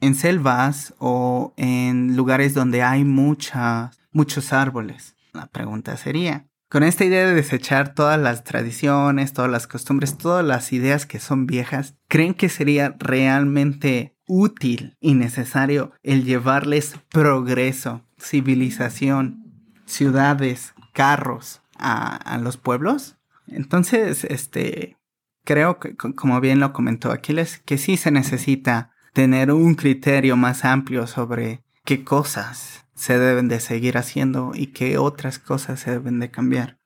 en 0.00 0.14
selvas 0.14 0.94
o 0.98 1.54
en 1.56 2.16
lugares 2.16 2.54
donde 2.54 2.82
hay 2.82 3.04
muchas, 3.04 4.00
muchos 4.12 4.52
árboles. 4.52 5.16
La 5.32 5.46
pregunta 5.46 5.96
sería, 5.96 6.46
con 6.68 6.82
esta 6.82 7.04
idea 7.04 7.26
de 7.26 7.34
desechar 7.34 7.94
todas 7.94 8.20
las 8.20 8.44
tradiciones, 8.44 9.32
todas 9.32 9.50
las 9.50 9.66
costumbres, 9.66 10.18
todas 10.18 10.44
las 10.44 10.72
ideas 10.72 11.06
que 11.06 11.18
son 11.18 11.46
viejas, 11.46 11.94
¿creen 12.08 12.34
que 12.34 12.48
sería 12.48 12.94
realmente 12.98 14.16
útil 14.26 14.96
y 15.00 15.14
necesario 15.14 15.92
el 16.02 16.24
llevarles 16.24 16.94
progreso, 17.10 18.04
civilización, 18.18 19.72
ciudades, 19.86 20.74
carros 20.92 21.62
a, 21.78 22.38
los 22.42 22.56
pueblos. 22.56 23.16
Entonces, 23.46 24.24
este, 24.24 24.96
creo 25.44 25.78
que, 25.78 25.96
como 25.96 26.40
bien 26.40 26.60
lo 26.60 26.72
comentó 26.72 27.10
Aquiles, 27.10 27.58
que 27.58 27.78
sí 27.78 27.96
se 27.96 28.10
necesita 28.10 28.92
tener 29.12 29.52
un 29.52 29.74
criterio 29.74 30.36
más 30.36 30.64
amplio 30.64 31.06
sobre 31.06 31.62
qué 31.84 32.04
cosas 32.04 32.86
se 32.94 33.18
deben 33.18 33.48
de 33.48 33.60
seguir 33.60 33.96
haciendo 33.96 34.52
y 34.54 34.68
qué 34.68 34.98
otras 34.98 35.38
cosas 35.38 35.80
se 35.80 35.92
deben 35.92 36.18
de 36.18 36.30
cambiar. 36.30 36.78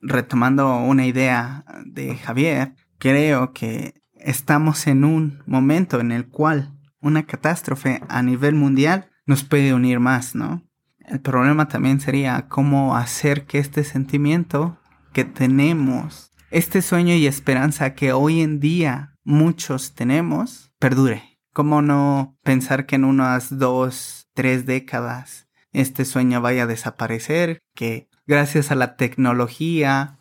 Retomando 0.00 0.76
una 0.78 1.06
idea 1.06 1.64
de 1.84 2.16
Javier, 2.16 2.74
creo 2.98 3.52
que 3.52 3.94
estamos 4.16 4.86
en 4.86 5.04
un 5.04 5.42
momento 5.46 6.00
en 6.00 6.12
el 6.12 6.28
cual 6.28 6.76
una 7.00 7.24
catástrofe 7.24 8.02
a 8.08 8.22
nivel 8.22 8.54
mundial 8.54 9.10
nos 9.26 9.44
puede 9.44 9.72
unir 9.74 10.00
más, 10.00 10.34
¿no? 10.34 10.62
El 10.98 11.20
problema 11.20 11.68
también 11.68 12.00
sería 12.00 12.46
cómo 12.48 12.96
hacer 12.96 13.46
que 13.46 13.58
este 13.58 13.84
sentimiento 13.84 14.78
que 15.12 15.24
tenemos, 15.24 16.32
este 16.50 16.82
sueño 16.82 17.14
y 17.14 17.26
esperanza 17.26 17.94
que 17.94 18.12
hoy 18.12 18.40
en 18.40 18.60
día 18.60 19.16
muchos 19.24 19.94
tenemos, 19.94 20.72
perdure. 20.78 21.29
¿Cómo 21.52 21.82
no 21.82 22.38
pensar 22.42 22.86
que 22.86 22.96
en 22.96 23.04
unas 23.04 23.58
dos, 23.58 24.28
tres 24.34 24.66
décadas 24.66 25.48
este 25.72 26.04
sueño 26.04 26.40
vaya 26.40 26.62
a 26.62 26.66
desaparecer? 26.66 27.60
Que 27.74 28.08
gracias 28.26 28.70
a 28.70 28.76
la 28.76 28.94
tecnología 28.96 30.18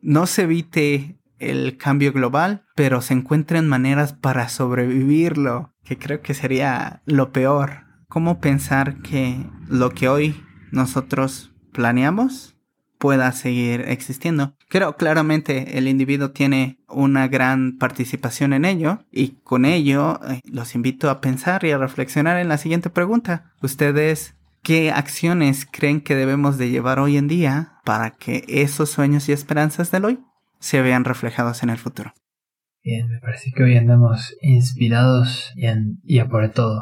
no 0.00 0.26
se 0.26 0.42
evite 0.42 1.20
el 1.38 1.76
cambio 1.76 2.12
global, 2.12 2.64
pero 2.74 3.00
se 3.00 3.14
encuentren 3.14 3.68
maneras 3.68 4.12
para 4.12 4.48
sobrevivirlo, 4.48 5.72
que 5.84 5.98
creo 5.98 6.20
que 6.20 6.34
sería 6.34 7.02
lo 7.04 7.32
peor. 7.32 7.84
¿Cómo 8.08 8.40
pensar 8.40 9.02
que 9.02 9.46
lo 9.68 9.90
que 9.90 10.08
hoy 10.08 10.44
nosotros 10.70 11.52
planeamos 11.72 12.56
pueda 12.98 13.32
seguir 13.32 13.82
existiendo? 13.82 14.56
Creo 14.72 14.96
claramente 14.96 15.76
el 15.76 15.86
individuo 15.86 16.30
tiene 16.30 16.78
una 16.88 17.28
gran 17.28 17.76
participación 17.76 18.54
en 18.54 18.64
ello 18.64 19.00
y 19.12 19.32
con 19.44 19.66
ello 19.66 20.18
eh, 20.26 20.40
los 20.50 20.74
invito 20.74 21.10
a 21.10 21.20
pensar 21.20 21.62
y 21.66 21.72
a 21.72 21.76
reflexionar 21.76 22.38
en 22.38 22.48
la 22.48 22.56
siguiente 22.56 22.88
pregunta. 22.88 23.52
¿Ustedes 23.60 24.34
qué 24.62 24.90
acciones 24.90 25.68
creen 25.70 26.00
que 26.00 26.14
debemos 26.14 26.56
de 26.56 26.70
llevar 26.70 27.00
hoy 27.00 27.18
en 27.18 27.28
día 27.28 27.74
para 27.84 28.12
que 28.12 28.46
esos 28.48 28.88
sueños 28.88 29.28
y 29.28 29.32
esperanzas 29.32 29.90
del 29.90 30.06
hoy 30.06 30.20
se 30.58 30.80
vean 30.80 31.04
reflejados 31.04 31.62
en 31.62 31.68
el 31.68 31.76
futuro. 31.76 32.14
Bien, 32.82 33.10
me 33.10 33.18
parece 33.20 33.50
que 33.54 33.64
hoy 33.64 33.76
andamos 33.76 34.34
inspirados 34.40 35.52
y, 35.54 36.18
a 36.18 36.28
por 36.28 36.48
todo. 36.48 36.80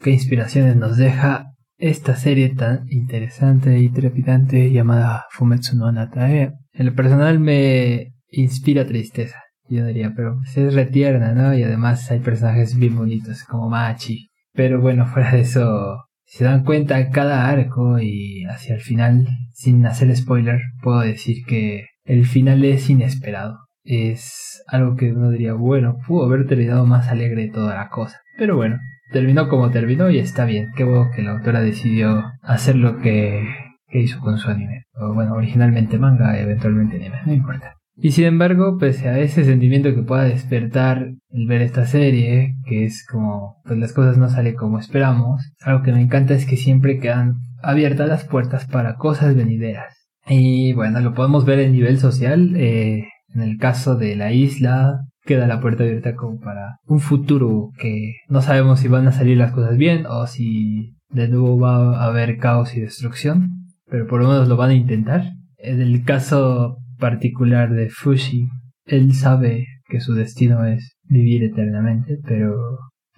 ¿Qué 0.00 0.10
inspiraciones 0.10 0.76
nos 0.76 0.98
deja 0.98 1.46
esta 1.78 2.14
serie 2.14 2.50
tan 2.50 2.84
interesante 2.90 3.78
y 3.78 3.88
trepidante 3.88 4.70
llamada 4.70 5.24
Fumetsu 5.30 5.78
no 5.78 5.90
Natae? 5.90 6.52
En 6.74 6.86
lo 6.86 6.94
personal 6.94 7.38
me 7.38 8.14
inspira 8.30 8.86
tristeza, 8.86 9.38
yo 9.68 9.86
diría, 9.86 10.12
pero 10.16 10.40
es 10.44 10.74
retierna, 10.74 11.32
¿no? 11.32 11.54
Y 11.54 11.62
además 11.62 12.10
hay 12.10 12.20
personajes 12.20 12.76
bien 12.78 12.96
bonitos 12.96 13.44
como 13.44 13.68
Machi. 13.68 14.28
Pero 14.54 14.80
bueno, 14.80 15.06
fuera 15.12 15.32
de 15.32 15.40
eso, 15.40 16.04
se 16.24 16.44
dan 16.44 16.64
cuenta 16.64 17.10
cada 17.10 17.48
arco 17.48 17.98
y 18.00 18.44
hacia 18.46 18.74
el 18.74 18.80
final, 18.80 19.26
sin 19.52 19.84
hacer 19.86 20.14
spoiler, 20.16 20.60
puedo 20.82 21.00
decir 21.00 21.44
que 21.46 21.86
el 22.04 22.26
final 22.26 22.64
es 22.64 22.88
inesperado. 22.90 23.58
Es 23.84 24.62
algo 24.68 24.96
que 24.96 25.12
uno 25.12 25.30
diría, 25.30 25.54
bueno, 25.54 25.96
pudo 26.06 26.24
haber 26.24 26.46
terminado 26.46 26.86
más 26.86 27.08
alegre 27.08 27.48
toda 27.48 27.74
la 27.74 27.88
cosa. 27.88 28.20
Pero 28.38 28.56
bueno, 28.56 28.78
terminó 29.12 29.48
como 29.48 29.70
terminó 29.70 30.10
y 30.10 30.18
está 30.18 30.44
bien. 30.44 30.70
Qué 30.76 30.84
bueno 30.84 31.10
que 31.14 31.22
la 31.22 31.32
autora 31.32 31.60
decidió 31.60 32.24
hacer 32.42 32.76
lo 32.76 32.98
que, 32.98 33.44
que 33.92 34.00
hizo 34.00 34.18
con 34.20 34.38
su 34.38 34.50
anime. 34.50 34.86
O 34.94 35.14
bueno, 35.14 35.34
originalmente 35.34 35.98
manga, 35.98 36.38
eventualmente 36.40 36.96
anime, 36.96 37.18
no 37.26 37.32
importa. 37.34 37.74
Y 37.94 38.12
sin 38.12 38.24
embargo, 38.24 38.78
pese 38.78 39.08
a 39.08 39.18
ese 39.18 39.44
sentimiento 39.44 39.94
que 39.94 40.02
pueda 40.02 40.24
despertar 40.24 41.12
el 41.30 41.46
ver 41.46 41.60
esta 41.60 41.86
serie, 41.86 42.56
que 42.64 42.84
es 42.86 43.06
como, 43.06 43.60
pues 43.64 43.78
las 43.78 43.92
cosas 43.92 44.16
no 44.16 44.28
salen 44.30 44.56
como 44.56 44.78
esperamos, 44.78 45.52
algo 45.60 45.82
que 45.82 45.92
me 45.92 46.00
encanta 46.00 46.34
es 46.34 46.46
que 46.46 46.56
siempre 46.56 46.98
quedan 46.98 47.34
abiertas 47.62 48.08
las 48.08 48.24
puertas 48.24 48.66
para 48.66 48.96
cosas 48.96 49.36
venideras. 49.36 49.94
Y 50.26 50.72
bueno, 50.72 51.00
lo 51.00 51.14
podemos 51.14 51.44
ver 51.44 51.60
en 51.60 51.72
nivel 51.72 51.98
social. 51.98 52.54
Eh, 52.56 53.08
en 53.34 53.40
el 53.40 53.58
caso 53.58 53.96
de 53.96 54.16
la 54.16 54.32
isla, 54.32 55.00
queda 55.24 55.46
la 55.46 55.60
puerta 55.60 55.84
abierta 55.84 56.14
como 56.14 56.38
para 56.40 56.78
un 56.86 57.00
futuro 57.00 57.70
que 57.78 58.14
no 58.28 58.42
sabemos 58.42 58.80
si 58.80 58.88
van 58.88 59.06
a 59.08 59.12
salir 59.12 59.36
las 59.36 59.52
cosas 59.52 59.76
bien 59.76 60.06
o 60.06 60.26
si 60.26 60.96
de 61.08 61.28
nuevo 61.28 61.58
va 61.58 61.98
a 61.98 62.06
haber 62.06 62.38
caos 62.38 62.74
y 62.74 62.80
destrucción. 62.80 63.61
Pero 63.92 64.06
por 64.06 64.22
lo 64.22 64.28
menos 64.28 64.48
lo 64.48 64.56
van 64.56 64.70
a 64.70 64.74
intentar. 64.74 65.34
En 65.58 65.82
el 65.82 66.02
caso 66.02 66.78
particular 66.98 67.74
de 67.74 67.90
Fushi, 67.90 68.48
él 68.86 69.12
sabe 69.12 69.66
que 69.86 70.00
su 70.00 70.14
destino 70.14 70.64
es 70.64 70.96
vivir 71.04 71.44
eternamente, 71.44 72.16
pero 72.24 72.56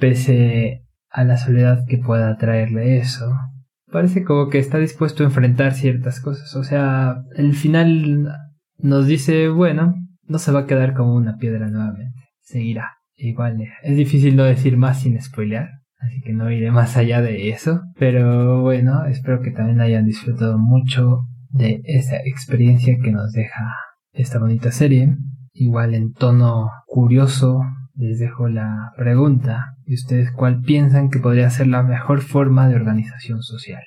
pese 0.00 0.82
a 1.10 1.22
la 1.22 1.36
soledad 1.36 1.84
que 1.86 1.98
pueda 1.98 2.36
traerle 2.38 2.96
eso, 2.96 3.32
parece 3.92 4.24
como 4.24 4.48
que 4.48 4.58
está 4.58 4.78
dispuesto 4.78 5.22
a 5.22 5.26
enfrentar 5.26 5.74
ciertas 5.74 6.20
cosas. 6.20 6.56
O 6.56 6.64
sea, 6.64 7.18
el 7.36 7.54
final 7.54 8.34
nos 8.76 9.06
dice, 9.06 9.50
bueno, 9.50 9.94
no 10.26 10.38
se 10.40 10.50
va 10.50 10.60
a 10.60 10.66
quedar 10.66 10.94
como 10.94 11.14
una 11.14 11.36
piedra 11.36 11.68
nuevamente. 11.68 12.18
Seguirá. 12.40 12.94
Igual 13.16 13.58
es 13.84 13.96
difícil 13.96 14.34
no 14.34 14.42
decir 14.42 14.76
más 14.76 15.02
sin 15.02 15.22
spoilear. 15.22 15.68
Así 16.04 16.20
que 16.22 16.32
no 16.32 16.50
iré 16.50 16.70
más 16.70 16.96
allá 16.96 17.22
de 17.22 17.50
eso. 17.50 17.80
Pero 17.98 18.62
bueno, 18.62 19.06
espero 19.06 19.40
que 19.40 19.50
también 19.50 19.80
hayan 19.80 20.04
disfrutado 20.04 20.58
mucho 20.58 21.26
de 21.50 21.80
esa 21.84 22.16
experiencia 22.16 22.96
que 23.02 23.10
nos 23.10 23.32
deja 23.32 23.76
esta 24.12 24.38
bonita 24.38 24.70
serie. 24.70 25.16
Igual 25.52 25.94
en 25.94 26.12
tono 26.12 26.70
curioso, 26.86 27.60
les 27.94 28.18
dejo 28.18 28.48
la 28.48 28.92
pregunta. 28.96 29.76
¿Y 29.86 29.94
ustedes 29.94 30.30
cuál 30.32 30.62
piensan 30.62 31.10
que 31.10 31.18
podría 31.18 31.50
ser 31.50 31.68
la 31.68 31.82
mejor 31.82 32.22
forma 32.22 32.68
de 32.68 32.76
organización 32.76 33.42
social? 33.42 33.82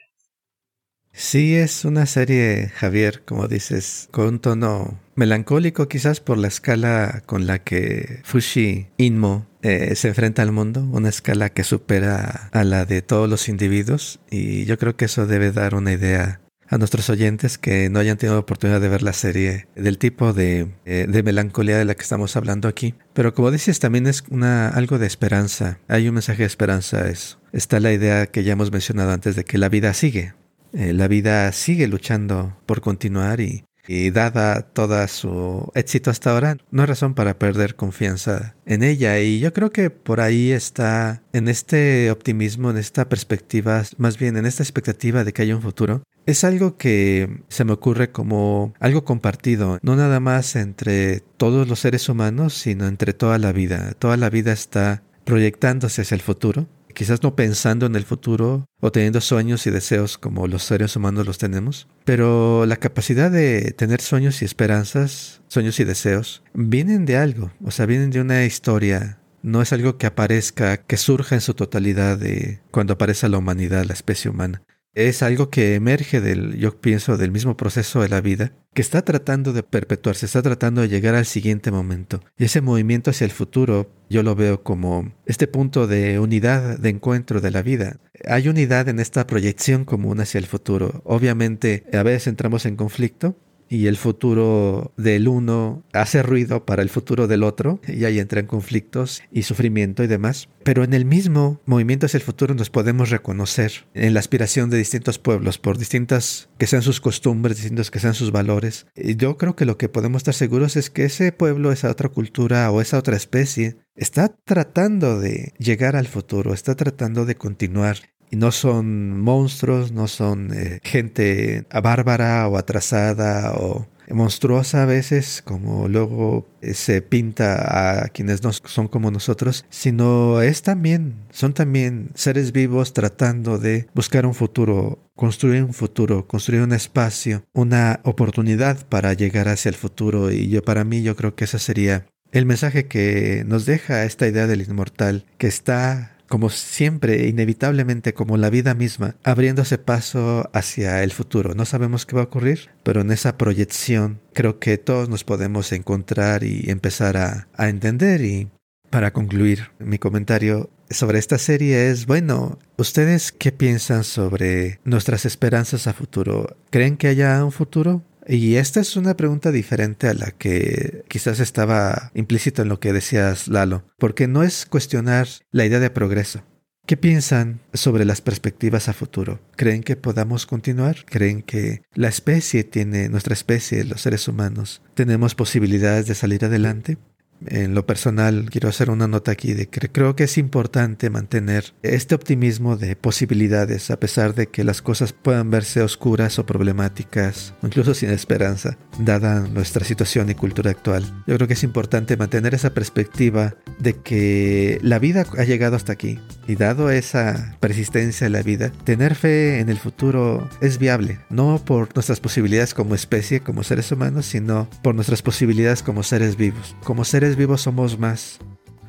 Sí, 1.12 1.56
es 1.56 1.84
una 1.84 2.06
serie, 2.06 2.70
Javier, 2.76 3.24
como 3.26 3.48
dices, 3.48 4.08
con 4.12 4.28
un 4.28 4.40
tono 4.40 5.00
melancólico 5.18 5.90
quizás 5.90 6.22
por 6.22 6.38
la 6.38 6.48
escala 6.48 7.24
con 7.26 7.48
la 7.48 7.60
que 7.60 8.22
Fushi 8.24 8.88
Inmo 8.98 9.48
eh, 9.62 9.96
se 9.96 10.10
enfrenta 10.10 10.44
al 10.44 10.52
mundo, 10.52 10.88
una 10.92 11.10
escala 11.10 11.50
que 11.50 11.64
supera 11.64 12.50
a 12.54 12.64
la 12.64 12.86
de 12.86 13.02
todos 13.02 13.30
los 13.30 13.50
individuos 13.50 14.20
y 14.30 14.66
yo 14.66 14.78
creo 14.78 14.96
que 14.96 15.06
eso 15.06 15.26
debe 15.26 15.52
dar 15.52 15.76
una 15.76 15.92
idea 15.92 16.40
a 16.70 16.78
nuestros 16.78 17.10
oyentes 17.10 17.58
que 17.58 17.90
no 17.90 18.00
hayan 18.00 18.18
tenido 18.18 18.38
oportunidad 18.38 18.80
de 18.80 18.90
ver 18.90 19.02
la 19.02 19.14
serie 19.14 19.68
del 19.76 19.98
tipo 19.98 20.34
de, 20.34 20.68
eh, 20.86 21.08
de, 21.10 21.24
melancolía 21.24 21.78
de 21.78 21.86
la 21.86 21.96
que 21.96 22.02
estamos 22.02 22.36
hablando 22.36 22.68
aquí. 22.68 22.94
Pero 23.14 23.34
como 23.34 23.52
dices, 23.52 23.80
también 23.80 24.06
es 24.06 24.24
una, 24.30 24.70
algo 24.70 25.00
de 25.00 25.08
esperanza. 25.08 25.80
Hay 25.88 26.08
un 26.08 26.16
mensaje 26.16 26.44
de 26.44 26.48
esperanza. 26.48 27.08
Es, 27.08 27.38
está 27.54 27.80
la 27.80 27.94
idea 27.94 28.28
que 28.28 28.44
ya 28.44 28.54
hemos 28.54 28.72
mencionado 28.72 29.12
antes 29.12 29.36
de 29.36 29.46
que 29.46 29.58
la 29.58 29.70
vida 29.70 29.94
sigue. 29.94 30.34
Eh, 30.74 30.92
la 30.92 31.08
vida 31.08 31.52
sigue 31.54 31.88
luchando 31.88 32.58
por 32.66 32.82
continuar 32.82 33.40
y, 33.40 33.64
y 33.88 34.12
dada 34.12 34.62
toda 34.62 35.08
su 35.08 35.72
éxito 35.76 36.12
hasta 36.12 36.32
ahora, 36.32 36.58
no 36.72 36.82
hay 36.82 36.88
razón 36.88 37.14
para 37.14 37.40
perder 37.40 37.76
confianza 37.76 38.56
en 38.66 38.84
ella. 38.84 39.20
Y 39.20 39.40
yo 39.40 39.54
creo 39.54 39.72
que 39.72 39.90
por 39.90 40.22
ahí 40.22 40.52
está, 40.52 41.24
en 41.34 41.48
este 41.48 42.12
optimismo, 42.12 42.70
en 42.70 42.78
esta 42.78 43.10
perspectiva, 43.10 43.84
más 43.98 44.18
bien 44.18 44.38
en 44.38 44.46
esta 44.46 44.64
expectativa 44.64 45.24
de 45.24 45.34
que 45.34 45.42
haya 45.42 45.56
un 45.56 45.62
futuro, 45.62 46.04
es 46.26 46.44
algo 46.44 46.78
que 46.78 47.42
se 47.48 47.64
me 47.64 47.72
ocurre 47.72 48.12
como 48.12 48.74
algo 48.80 49.06
compartido, 49.06 49.80
no 49.82 49.96
nada 49.96 50.20
más 50.20 50.58
entre 50.58 51.22
todos 51.38 51.70
los 51.70 51.80
seres 51.80 52.10
humanos, 52.10 52.54
sino 52.54 52.86
entre 52.86 53.14
toda 53.14 53.38
la 53.38 53.54
vida. 53.54 53.94
Toda 53.98 54.18
la 54.18 54.30
vida 54.30 54.52
está 54.52 55.04
proyectándose 55.24 56.02
hacia 56.02 56.16
el 56.16 56.22
futuro, 56.22 56.68
quizás 56.98 57.22
no 57.22 57.36
pensando 57.36 57.86
en 57.86 57.96
el 57.96 58.06
futuro 58.06 58.68
o 58.80 58.92
teniendo 58.92 59.22
sueños 59.22 59.68
y 59.68 59.70
deseos 59.70 60.18
como 60.18 60.48
los 60.48 60.64
seres 60.64 60.96
humanos 60.96 61.28
los 61.28 61.38
tenemos, 61.38 61.88
pero 62.06 62.66
la 62.66 62.78
capacidad 62.78 63.30
de 63.30 63.72
tener 63.78 64.02
sueños 64.02 64.42
y 64.42 64.46
esperanzas, 64.46 65.44
sueños 65.48 65.80
y 65.80 65.84
deseos, 65.84 66.42
vienen 66.56 67.06
de 67.06 67.18
algo, 67.18 67.52
o 67.64 67.70
sea, 67.70 67.86
vienen 67.86 68.10
de 68.10 68.20
una 68.20 68.46
historia. 68.46 69.20
No 69.44 69.62
es 69.62 69.74
algo 69.74 70.00
que 70.00 70.08
aparezca, 70.08 70.78
que 70.78 70.98
surja 70.98 71.36
en 71.36 71.42
su 71.42 71.54
totalidad 71.54 72.18
de 72.18 72.62
cuando 72.72 72.94
aparece 72.94 73.30
la 73.30 73.38
humanidad, 73.38 73.86
la 73.86 73.94
especie 73.94 74.32
humana 74.32 74.64
es 74.98 75.22
algo 75.22 75.52
que 75.52 75.76
emerge 75.76 76.22
del, 76.22 76.58
yo 76.58 76.82
pienso, 76.82 77.18
del 77.18 77.32
mismo 77.32 77.56
proceso 77.56 78.02
de 78.02 78.10
la 78.10 78.20
vida, 78.20 78.54
que 78.74 78.82
está 78.82 79.04
tratando 79.04 79.54
de 79.54 79.62
perpetuarse, 79.62 80.26
está 80.26 80.42
tratando 80.42 80.82
de 80.82 80.90
llegar 80.90 81.14
al 81.14 81.28
siguiente 81.28 81.70
momento. 81.70 82.24
Y 82.36 82.46
ese 82.46 82.62
movimiento 82.62 83.12
hacia 83.12 83.26
el 83.26 83.32
futuro, 83.32 83.92
yo 84.10 84.24
lo 84.24 84.34
veo 84.34 84.64
como 84.64 85.14
este 85.28 85.46
punto 85.48 85.86
de 85.86 86.20
unidad, 86.20 86.80
de 86.80 86.90
encuentro 86.90 87.42
de 87.42 87.52
la 87.52 87.62
vida. 87.62 88.00
Hay 88.26 88.48
unidad 88.48 88.90
en 88.90 89.00
esta 89.00 89.28
proyección 89.28 89.86
común 89.86 90.20
hacia 90.20 90.40
el 90.40 90.48
futuro. 90.48 91.04
Obviamente, 91.06 91.86
a 91.94 92.02
veces 92.02 92.26
entramos 92.26 92.66
en 92.66 92.76
conflicto, 92.76 93.38
y 93.70 93.88
el 93.88 93.98
futuro 93.98 94.94
del 94.98 95.28
uno 95.28 95.84
hace 95.94 96.24
ruido 96.24 96.66
para 96.66 96.82
el 96.82 96.90
futuro 96.90 97.28
del 97.28 97.44
otro 97.44 97.80
y 97.88 98.06
ahí 98.06 98.20
entran 98.20 98.46
conflictos 98.46 99.22
y 99.32 99.44
sufrimiento 99.44 100.04
y 100.04 100.08
demás. 100.08 100.50
Pero 100.64 100.84
en 100.84 100.94
el 100.94 101.06
mismo 101.06 101.62
movimiento 101.66 102.06
hacia 102.06 102.18
el 102.18 102.24
futuro 102.24 102.54
nos 102.54 102.70
podemos 102.70 103.10
reconocer 103.10 103.86
en 103.94 104.14
la 104.14 104.20
aspiración 104.20 104.70
de 104.70 104.78
distintos 104.78 105.20
pueblos 105.20 105.58
por 105.58 105.78
distintas 105.78 106.50
que 106.58 106.68
sean 106.68 106.82
sus 106.82 107.00
costumbres, 107.00 107.58
distintos 107.58 107.92
que 107.92 108.00
sean 108.00 108.14
sus 108.14 108.32
valores. 108.32 108.88
Y 108.96 109.16
yo 109.16 109.38
creo 109.38 109.56
que 109.56 109.66
lo 109.66 109.78
que 109.78 109.90
podemos 109.90 110.22
estar 110.22 110.34
seguros 110.34 110.76
es 110.76 110.90
que 110.90 111.06
ese 111.06 111.32
pueblo, 111.32 111.72
esa 111.72 111.90
otra 111.90 112.10
cultura 112.10 112.70
o 112.72 112.82
esa 112.82 112.98
otra 112.98 113.16
especie 113.16 113.78
está 113.96 114.30
tratando 114.30 115.20
de 115.20 115.54
llegar 115.58 115.96
al 115.96 116.08
futuro, 116.08 116.54
está 116.54 116.76
tratando 116.76 117.26
de 117.26 117.36
continuar 117.36 117.98
no 118.32 118.52
son 118.52 119.22
monstruos, 119.22 119.92
no 119.92 120.08
son 120.08 120.54
eh, 120.54 120.80
gente 120.84 121.66
bárbara 121.82 122.48
o 122.48 122.58
atrasada 122.58 123.54
o 123.54 123.88
monstruosa 124.14 124.84
a 124.84 124.86
veces, 124.86 125.42
como 125.44 125.88
luego 125.88 126.48
eh, 126.62 126.74
se 126.74 127.02
pinta 127.02 128.04
a 128.04 128.10
quienes 128.10 128.44
no 128.44 128.54
son 128.54 128.88
como 128.88 129.12
nosotros, 129.12 129.66
sino 129.70 130.42
es 130.42 130.62
también, 130.62 131.16
son 131.30 131.54
también 131.54 132.12
seres 132.16 132.52
vivos 132.52 132.94
tratando 132.94 133.58
de 133.58 133.88
buscar 133.94 134.26
un 134.26 134.34
futuro, 134.34 135.00
construir 135.16 135.64
un 135.64 135.74
futuro, 135.74 136.28
construir 136.28 136.62
un 136.62 136.74
espacio, 136.74 137.44
una 137.54 138.00
oportunidad 138.04 138.86
para 138.88 139.14
llegar 139.14 139.50
hacia 139.50 139.70
el 139.70 139.76
futuro. 139.76 140.32
Y 140.32 140.50
yo, 140.50 140.64
para 140.64 140.84
mí, 140.84 141.04
yo 141.04 141.16
creo 141.16 141.36
que 141.36 141.46
ese 141.46 141.60
sería 141.60 142.06
el 142.32 142.46
mensaje 142.46 142.88
que 142.88 143.44
nos 143.48 143.66
deja 143.66 144.04
esta 144.04 144.28
idea 144.28 144.48
del 144.48 144.62
inmortal, 144.62 145.26
que 145.38 145.48
está 145.48 146.17
como 146.28 146.50
siempre, 146.50 147.28
inevitablemente, 147.28 148.14
como 148.14 148.38
la 148.38 148.50
vida 148.50 148.74
misma, 148.74 149.16
abriéndose 149.24 149.78
paso 149.78 150.50
hacia 150.54 151.04
el 151.04 151.12
futuro. 151.12 151.56
No 151.56 151.66
sabemos 151.66 152.06
qué 152.06 152.16
va 152.16 152.24
a 152.24 152.26
ocurrir, 152.26 152.70
pero 152.84 153.02
en 153.02 153.12
esa 153.12 153.38
proyección 153.38 154.20
creo 154.34 154.60
que 154.60 154.78
todos 154.78 155.10
nos 155.10 155.24
podemos 155.24 155.72
encontrar 155.72 156.44
y 156.44 156.70
empezar 156.70 157.18
a, 157.18 157.48
a 157.56 157.70
entender. 157.70 158.22
Y 158.22 158.50
para 158.90 159.14
concluir 159.14 159.72
mi 159.80 159.98
comentario 159.98 160.70
sobre 160.90 161.20
esta 161.20 161.38
serie 161.38 161.90
es, 161.90 162.06
bueno, 162.06 162.60
¿ustedes 162.78 163.32
qué 163.32 163.52
piensan 163.52 164.04
sobre 164.04 164.80
nuestras 164.84 165.26
esperanzas 165.26 165.88
a 165.88 165.94
futuro? 165.94 166.58
¿Creen 166.70 166.98
que 166.98 167.08
haya 167.08 167.44
un 167.44 167.52
futuro? 167.52 168.04
Y 168.28 168.56
esta 168.56 168.82
es 168.82 168.96
una 168.98 169.16
pregunta 169.16 169.52
diferente 169.52 170.08
a 170.08 170.14
la 170.14 170.32
que 170.32 171.04
quizás 171.08 171.40
estaba 171.40 172.12
implícito 172.14 172.62
en 172.62 172.70
lo 172.70 172.80
que 172.80 172.92
decías, 172.92 173.48
Lalo, 173.48 173.86
porque 173.98 174.28
no 174.28 174.44
es 174.44 174.66
cuestionar 174.66 175.28
la 175.52 175.66
idea 175.66 175.80
de 175.80 175.90
progreso. 175.90 176.44
¿Qué 176.86 176.96
piensan 176.96 177.60
sobre 177.74 178.06
las 178.06 178.22
perspectivas 178.22 178.88
a 178.88 178.94
futuro? 178.94 179.42
¿Creen 179.58 179.84
que 179.84 179.98
podamos 179.98 180.46
continuar? 180.46 181.04
¿Creen 181.06 181.42
que 181.42 181.82
la 181.94 182.08
especie 182.08 182.64
tiene, 182.64 183.10
nuestra 183.10 183.34
especie, 183.34 183.84
los 183.84 184.02
seres 184.02 184.30
humanos, 184.30 184.82
tenemos 184.94 185.36
posibilidades 185.36 186.08
de 186.08 186.16
salir 186.16 186.46
adelante? 186.46 186.98
En 187.46 187.76
lo 187.76 187.86
personal, 187.86 188.50
quiero 188.50 188.70
hacer 188.70 188.90
una 188.90 189.08
nota 189.08 189.32
aquí 189.32 189.54
de 189.54 189.68
que 189.68 189.90
creo 189.90 190.16
que 190.16 190.24
es 190.24 190.38
importante 190.38 191.10
mantener 191.10 191.74
este 191.84 192.16
optimismo 192.16 192.78
de 192.78 192.96
posibilidades 192.96 193.92
a 193.92 194.00
pesar 194.00 194.34
de 194.34 194.48
que 194.48 194.64
las 194.64 194.82
cosas 194.82 195.14
puedan 195.14 195.52
verse 195.52 195.82
oscuras 195.82 196.40
o 196.40 196.46
problemáticas, 196.46 197.54
incluso 197.62 197.94
sin 197.94 198.10
esperanza, 198.10 198.78
dada 199.00 199.42
nuestra 199.42 199.86
situación 199.86 200.30
y 200.30 200.36
cultura 200.36 200.72
actual. 200.72 201.04
Yo 201.28 201.36
creo 201.36 201.48
que 201.48 201.54
es 201.54 201.64
importante 201.64 202.18
mantener 202.18 202.56
esa 202.56 202.74
perspectiva 202.74 203.56
de 203.80 203.94
que 203.94 204.80
la 204.82 205.00
vida 205.00 205.26
ha 205.38 205.44
llegado 205.44 205.76
hasta 205.76 205.94
aquí 205.94 206.20
y 206.48 206.56
dado 206.56 206.90
esa 206.90 207.56
persistencia 207.60 208.26
de 208.26 208.32
la 208.32 208.42
vida, 208.42 208.72
tener 208.84 209.16
fe 209.16 209.60
en 209.60 209.70
el 209.70 209.78
futuro 209.78 210.50
es 210.62 210.80
viable, 210.80 211.20
no 211.30 211.62
por 211.64 211.94
nuestras 211.96 212.20
posibilidades 212.20 212.74
como 212.74 212.96
especie, 212.96 213.42
como 213.42 213.64
seres 213.64 213.92
humanos, 213.92 214.26
sino 214.26 214.70
por 214.82 214.96
nuestras 214.96 215.22
posibilidades 215.22 215.84
como 215.84 216.04
seres 216.04 216.38
vivos, 216.38 216.76
como 216.84 217.04
seres 217.04 217.27
vivos 217.36 217.62
somos 217.62 218.00
más. 218.00 218.40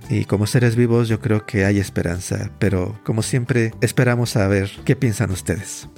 Y 0.09 0.25
como 0.25 0.47
seres 0.47 0.77
vivos 0.77 1.09
yo 1.09 1.21
creo 1.21 1.45
que 1.45 1.65
hay 1.65 1.79
esperanza, 1.79 2.51
pero 2.59 2.99
como 3.05 3.23
siempre 3.23 3.73
esperamos 3.81 4.37
a 4.37 4.49
ver 4.49 4.71
qué 4.85 4.97
piensan 4.97 5.31
ustedes. 5.31 5.89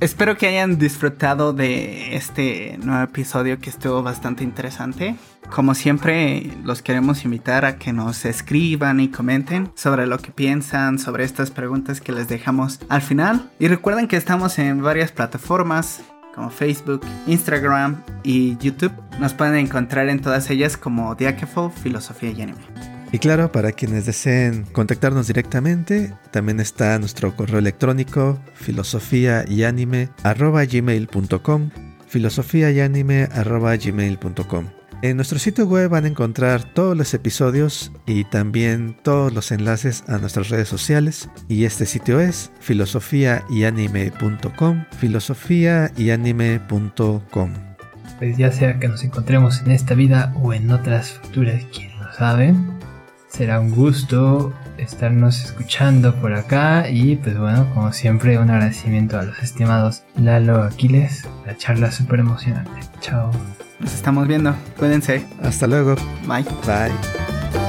Espero 0.00 0.36
que 0.36 0.46
hayan 0.46 0.78
disfrutado 0.78 1.52
de 1.52 2.14
este 2.14 2.78
nuevo 2.80 3.02
episodio 3.02 3.58
que 3.58 3.68
estuvo 3.68 4.00
bastante 4.00 4.44
interesante. 4.44 5.16
Como 5.50 5.74
siempre, 5.74 6.52
los 6.62 6.82
queremos 6.82 7.24
invitar 7.24 7.64
a 7.64 7.78
que 7.78 7.92
nos 7.92 8.24
escriban 8.24 9.00
y 9.00 9.08
comenten 9.08 9.72
sobre 9.74 10.06
lo 10.06 10.18
que 10.18 10.30
piensan, 10.30 11.00
sobre 11.00 11.24
estas 11.24 11.50
preguntas 11.50 12.00
que 12.00 12.12
les 12.12 12.28
dejamos 12.28 12.78
al 12.88 13.02
final. 13.02 13.50
Y 13.58 13.66
recuerden 13.66 14.06
que 14.06 14.16
estamos 14.16 14.60
en 14.60 14.82
varias 14.82 15.10
plataformas 15.10 16.02
como 16.38 16.50
Facebook, 16.50 17.00
Instagram 17.26 18.00
y 18.22 18.56
YouTube. 18.58 18.92
Nos 19.18 19.34
pueden 19.34 19.56
encontrar 19.56 20.08
en 20.08 20.20
todas 20.20 20.48
ellas 20.50 20.76
como 20.76 21.16
Diakefo, 21.16 21.70
Filosofía 21.70 22.30
y 22.30 22.42
Anime. 22.42 22.60
Y 23.10 23.18
claro, 23.18 23.50
para 23.50 23.72
quienes 23.72 24.06
deseen 24.06 24.64
contactarnos 24.72 25.26
directamente, 25.26 26.14
también 26.30 26.60
está 26.60 26.98
nuestro 26.98 27.34
correo 27.34 27.58
electrónico 27.58 28.38
filosofía 28.54 29.44
y 29.48 29.64
anime 29.64 30.10
filosofía 32.06 32.70
y 32.70 32.80
anime 32.80 33.28
gmail.com 33.34 34.77
en 35.02 35.16
nuestro 35.16 35.38
sitio 35.38 35.66
web 35.66 35.90
van 35.90 36.04
a 36.04 36.08
encontrar 36.08 36.64
todos 36.64 36.96
los 36.96 37.12
episodios 37.14 37.92
y 38.06 38.24
también 38.24 38.96
todos 39.02 39.32
los 39.32 39.52
enlaces 39.52 40.02
a 40.08 40.18
nuestras 40.18 40.48
redes 40.48 40.66
sociales. 40.68 41.30
Y 41.48 41.64
este 41.64 41.86
sitio 41.86 42.18
es 42.20 42.50
filosofiayanime.com, 42.60 44.84
filosofiayanime.com. 44.98 47.52
Pues 48.18 48.36
ya 48.36 48.50
sea 48.50 48.80
que 48.80 48.88
nos 48.88 49.04
encontremos 49.04 49.62
en 49.62 49.70
esta 49.70 49.94
vida 49.94 50.34
o 50.42 50.52
en 50.52 50.72
otras 50.72 51.12
futuras, 51.12 51.64
quien 51.72 51.96
lo 51.98 52.12
sabe, 52.12 52.52
será 53.28 53.60
un 53.60 53.70
gusto 53.70 54.52
estarnos 54.78 55.44
escuchando 55.44 56.16
por 56.16 56.34
acá 56.34 56.90
y 56.90 57.14
pues 57.16 57.38
bueno, 57.38 57.68
como 57.74 57.92
siempre 57.92 58.38
un 58.38 58.50
agradecimiento 58.50 59.18
a 59.18 59.22
los 59.22 59.38
estimados 59.40 60.02
Lalo 60.16 60.62
Aquiles, 60.62 61.28
la 61.46 61.56
charla 61.56 61.92
súper 61.92 62.20
emocionante. 62.20 62.80
Chao. 63.00 63.30
Nos 63.80 63.94
estamos 63.94 64.26
viendo. 64.26 64.54
Cuídense. 64.78 65.26
Hasta 65.42 65.66
luego. 65.66 65.94
Bye. 66.26 66.44
Bye. 66.66 67.67